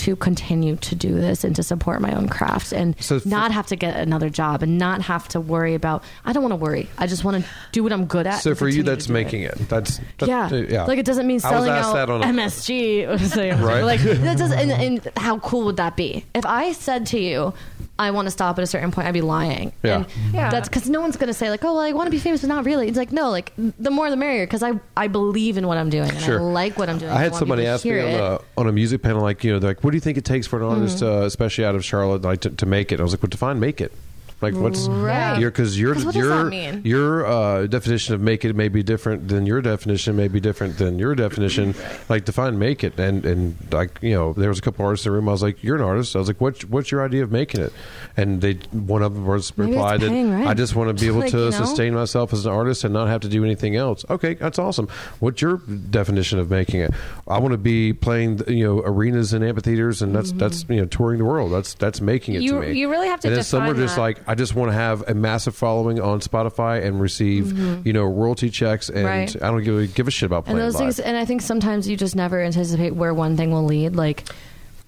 [0.00, 3.66] to continue to do this and to support my own craft and So not have
[3.66, 6.88] to get another job and not have to worry about I don't want to worry.
[6.98, 8.38] I just want to do what I'm good at.
[8.38, 9.54] So for you, that's making it.
[9.68, 10.46] That's, that- yeah.
[10.46, 10.84] uh, yeah.
[10.84, 13.60] Like it doesn't mean selling out that on a- MSG.
[13.60, 13.82] Right.
[13.82, 16.24] Like that does and, and how cool would that be?
[16.34, 17.52] If I said to you,
[18.00, 19.72] I want to stop at a certain point, I'd be lying.
[19.82, 19.96] Yeah.
[19.96, 20.50] And Yeah.
[20.50, 22.48] That's because no one's gonna say like, oh, well, I want to be famous, but
[22.48, 22.88] not really.
[22.88, 25.90] It's like no, like the more the merrier, because I I believe in what I'm
[25.90, 26.40] doing and Sure.
[26.40, 27.12] I like what I'm doing.
[27.12, 29.58] I had want somebody ask me on a, on a music panel, like, you know,
[29.58, 31.22] they're like, what do you think it takes for an artist, Mm-hmm.
[31.22, 33.00] uh, especially out of Charlotte, like to, to make it?
[33.00, 33.92] I was like, well, define make it.
[34.42, 35.38] Like, what's Right.
[35.38, 36.50] your because your 'Cause your
[36.82, 40.78] your uh, definition of make it may be different than your definition, may be different
[40.78, 41.74] than your definition.
[42.08, 45.12] Like, define make it, and and like you know, there was a couple artists in
[45.12, 45.28] the room.
[45.28, 46.16] I was like, you're an artist.
[46.16, 47.72] I was like, what's what's your idea of making it?
[48.16, 50.10] And they one of them was replied that.
[50.46, 51.50] I just want to be able Like, to you know?
[51.50, 54.04] sustain myself as an artist and not have to do anything else.
[54.08, 54.88] Okay, that's awesome.
[55.18, 56.92] What's your definition of making it?
[57.28, 60.86] I want to be playing, you know, arenas and amphitheaters, and that's that's you know
[60.86, 61.52] touring the world.
[61.52, 62.72] That's that's making it You- to me.
[62.78, 64.00] you really have to And then some are just that.
[64.00, 68.04] like, I just want to have a massive following on Spotify and receive, you know,
[68.04, 69.06] royalty checks, and Mm-hmm.
[69.06, 69.36] Right.
[69.42, 70.82] I don't give a, give a shit about and playing those live.
[70.82, 74.24] things and i think sometimes you just never anticipate where one thing will lead like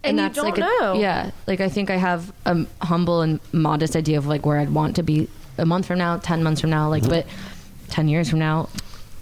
[0.05, 0.95] And you that's don't like a- know.
[0.95, 4.71] yeah like i think i have a humble and modest idea of like where i'd
[4.73, 5.29] want to be
[5.59, 7.27] a month from now 10 months from now like but
[7.89, 8.69] 10 years from now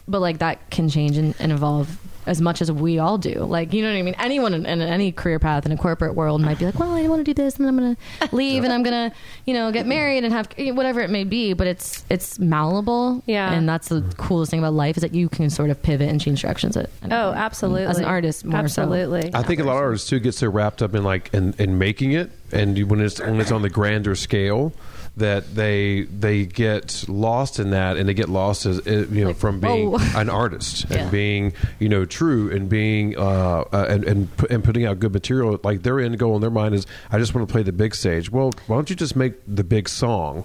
[0.06, 1.88] but like that can change and, and evolve
[2.30, 4.80] as much as we all do like you know what i mean anyone in, in
[4.80, 7.34] any career path in a corporate world might be like well i want to do
[7.34, 7.96] this and then i'm gonna
[8.32, 9.12] leave and i'm gonna
[9.46, 13.52] you know get married and have whatever it may be but it's it's malleable Yeah.
[13.52, 16.20] and that's the coolest thing about life is that you can sort of pivot and
[16.20, 17.38] change directions at any Oh, point.
[17.38, 17.86] absolutely.
[17.86, 18.82] as an artist more so.
[18.82, 19.30] absolutely.
[19.34, 21.78] I think a lot of artists too get so wrapped up in like in, in
[21.78, 24.72] making it, and when it's when it's on the grander scale,
[25.20, 29.28] that they they get lost in that, and they get lost as uh, you know
[29.28, 30.98] Like, from being an artist Yeah.
[31.04, 35.12] and being you know true and being uh, uh, and and, and putting out good
[35.12, 35.58] material.
[35.62, 37.94] Like their end goal in their mind is, I just want to play the big
[37.94, 38.30] stage.
[38.30, 40.44] Well, why don't you just make the big song?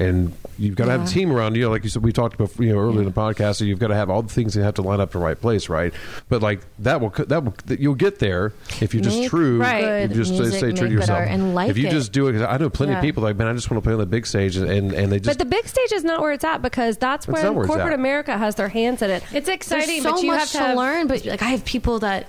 [0.00, 1.68] And you've got to have a team around you.
[1.68, 3.56] Like you said, we talked about you know earlier in the podcast.
[3.56, 5.24] So you've got to have all the things that have to line up in the
[5.26, 5.92] right place, right?
[6.28, 9.58] But like that will that will you'll get there if you're just Make true.
[9.60, 10.02] Right.
[10.08, 11.24] You just music, stay true to yourself.
[11.26, 11.90] and like if you it.
[11.90, 12.98] just do it, 'cause I know plenty Yeah.
[12.98, 14.92] of people like, man, I just want to play on the big stage, and and,
[14.92, 15.26] and they just.
[15.36, 17.92] but the big stage is not where it's at because that's It's where where corporate.
[17.94, 19.24] America has their hands in it.
[19.34, 21.06] It's exciting, There's so but you much have to, to have- learn.
[21.08, 22.28] But like, I have people that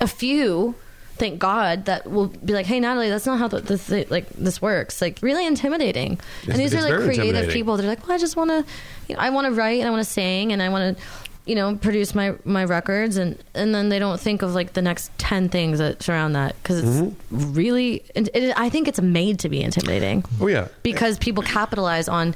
[0.00, 0.74] a few.
[1.16, 4.60] Thank God that will be like, "Hey, Natalie, that's not how the, this like this
[4.60, 6.14] works." Like, really intimidating.
[6.42, 7.76] It's- and these are like creative people.
[7.76, 8.64] They're like, "Well, I just want to,
[9.08, 11.04] you know, I want to write and I want to sing and I want to,
[11.46, 14.82] you know, produce my my records." And and then they don't think of like the
[14.82, 17.52] next ten things that surround that because it's Mm-hmm.
[17.54, 18.02] really.
[18.16, 22.34] It, it, I think it's made to be intimidating oh yeah, because people capitalize on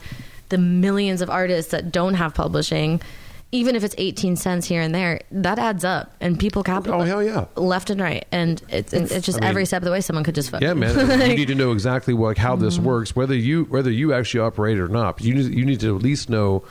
[0.50, 3.02] the millions of artists that don't have publishing
[3.50, 7.00] even if it's 18 cents here and there, that adds up, and people capital.
[7.00, 7.46] Oh, hell yeah.
[7.56, 10.00] Left and right, and it's it's, it's just I mean- every step of the way,
[10.02, 11.20] someone could just fuck Yeah, man.
[11.30, 12.84] you need to know exactly what, how this Mm-hmm.
[12.86, 15.20] works, whether you whether you actually operate it or not.
[15.22, 16.64] You need, you need to at least know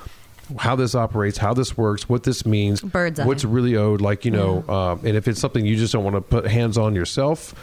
[0.59, 3.25] how this operates, how this works, what this means, Bird's eye.
[3.25, 3.99] what's really owed.
[3.99, 6.78] Like you know, um, and if it's something you just don't want to put hands
[6.78, 7.55] on yourself.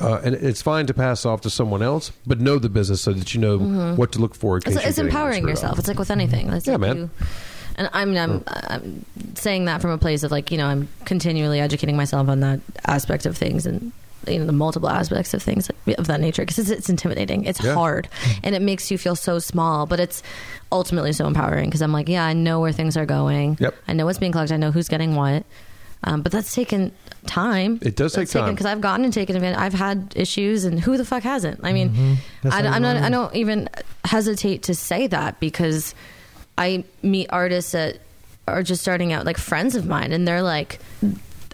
[0.00, 3.12] Uh, and it's fine to pass off to someone else, but know the business so
[3.12, 3.96] that you know Mhm.
[3.96, 4.56] what to look for.
[4.56, 5.74] It's, it's empowering yourself.
[5.74, 5.78] up.
[5.78, 6.48] It's like with anything.
[6.48, 6.96] It's Yeah, like man.
[6.96, 7.10] you-
[7.76, 9.04] and I mean, I'm, I'm
[9.34, 12.60] saying that from a place of like, you know, I'm continually educating myself on that
[12.86, 13.92] aspect of things and
[14.28, 15.68] you know the multiple aspects of things
[15.98, 17.44] of that nature because it's, it's intimidating.
[17.44, 17.74] It's Yeah.
[17.74, 18.08] hard
[18.44, 20.22] and it makes you feel so small, but it's
[20.70, 23.56] ultimately so empowering because I'm like, yeah, I know where things are going.
[23.60, 23.74] Yep.
[23.88, 24.54] I know what's being collected.
[24.54, 25.44] I know who's getting what.
[26.04, 26.90] Um, but that's taken
[27.26, 27.78] time.
[27.80, 28.50] It does take time.
[28.52, 29.56] because I've gotten and taken advantage.
[29.60, 31.60] I've had issues, and who the fuck hasn't?
[31.62, 32.48] I mean, Mm-hmm.
[32.52, 32.96] I, I'm not.
[32.96, 33.68] I don't even
[34.04, 35.94] hesitate to say that because
[36.62, 37.98] I meet artists that
[38.46, 40.78] are just starting out, like friends of mine, and they're like,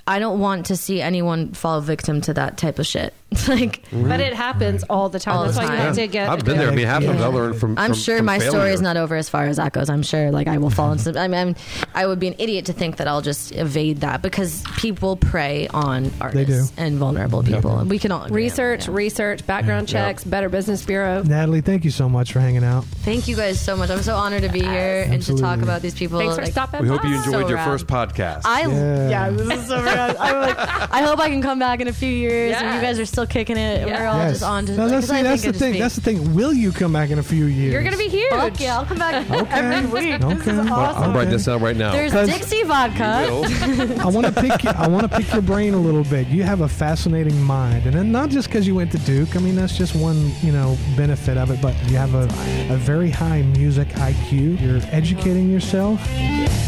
[0.07, 3.15] I don't want to see anyone fall victim to that type of shit.
[3.49, 5.37] like, But it happens all the time.
[5.37, 5.87] All That's the why you time.
[5.89, 6.29] have to get.
[6.31, 6.71] I've been there.
[6.71, 7.27] I mean, half of it I Yeah.
[7.27, 7.79] learned from.
[7.79, 9.91] I'm from- sure from my story is not over as far as that goes.
[9.91, 11.19] I'm sure like I will fall into.
[11.19, 11.57] I mean, I'm,
[11.95, 15.69] I would be an idiot to think that I'll just evade that because people prey
[15.69, 17.85] on artists and vulnerable people.
[17.85, 20.07] We can all agree on research, research, background Yeah.
[20.07, 21.23] checks, Better Business Bureau.
[21.23, 22.85] Natalie, thank you so much for hanging out.
[23.05, 23.91] Thank you guys so much.
[23.91, 26.19] I'm so honored to be here and to talk about these people.
[26.19, 27.65] Thanks for Like, stopping We hope you enjoyed So your rad.
[27.67, 28.43] first podcast.
[28.47, 29.09] I Yeah.
[29.11, 29.31] yeah.
[29.31, 30.17] this is so rad.
[30.17, 30.59] I'm like,
[30.91, 33.27] I hope I can come back in a few years and you guys are still
[33.27, 33.83] kicking it.
[33.83, 34.31] And we're all Yes.
[34.35, 34.73] just on to.
[34.77, 35.73] No, like, that's, 'cause I see, that's the thing.
[35.75, 36.35] just That's the thing.
[36.35, 37.73] Will you come back in a few years?
[37.73, 38.31] You're going to be huge.
[38.31, 39.51] Fuck yeah, I'll come back Okay.
[39.51, 40.23] every week.
[40.23, 40.35] Okay.
[40.35, 41.03] This is Well, awesome.
[41.03, 41.93] I'm writing this down right now.
[41.93, 43.05] There's 'Cause- Dixie vodka.
[44.01, 44.65] I want to pick.
[44.67, 46.29] I want to pick your brain a little bit.
[46.29, 49.35] You have a fascinating mind, and then not just because you went to Duke.
[49.35, 51.61] I mean, that's just one you know benefit of it.
[51.61, 52.25] But you have a,
[52.73, 54.61] a very high music IQ.
[54.61, 56.01] You're educating yourself.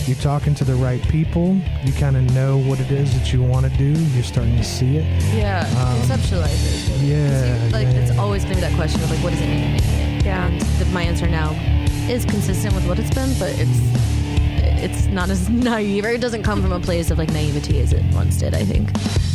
[0.06, 1.56] You're talking to the right people.
[1.84, 3.90] You kind of know what it is that you want to do.
[4.14, 5.04] You're starting to see it.
[5.34, 6.08] Yeah, Um,
[6.48, 6.88] conceptualize it.
[6.88, 8.20] 'Cause you- yeah, like yeah, it's yeah.
[8.20, 10.24] always gonna be that question of like, what does it mean to make it?
[10.24, 10.46] Yeah.
[10.46, 11.50] And the, my answer now
[12.08, 13.80] is consistent with what it's been, but it's
[14.82, 17.92] it's not as naive, or it doesn't come from a place of like naivety as
[17.92, 18.54] it once did.
[18.54, 18.90] I think.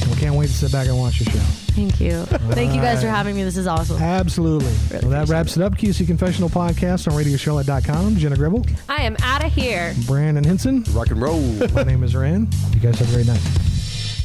[0.09, 1.39] We can't wait to sit back and watch your show.
[1.73, 2.23] Thank you.
[2.53, 3.43] Thank you guys for having me.
[3.43, 4.01] This is awesome.
[4.01, 4.71] Absolutely.
[5.01, 5.73] well, that wraps it up.
[5.75, 8.15] QC Confessional Podcast on RadioCharlotte.com.
[8.15, 9.93] Jenna Gribble, I am out of here.
[10.05, 10.83] Brandon Henson.
[10.91, 11.41] Rock and roll.
[11.73, 12.53] My name is Rand.
[12.73, 13.41] You guys have a great night.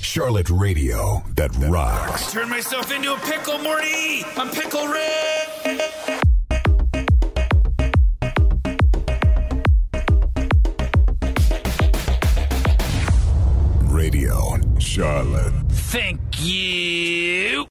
[0.03, 2.32] Charlotte Radio that rocks.
[2.32, 4.24] Turn myself into a pickle, Morty.
[4.36, 5.90] I'm Pickle Rick!
[13.84, 15.53] Radio Charlotte.
[15.68, 17.69] Thank you.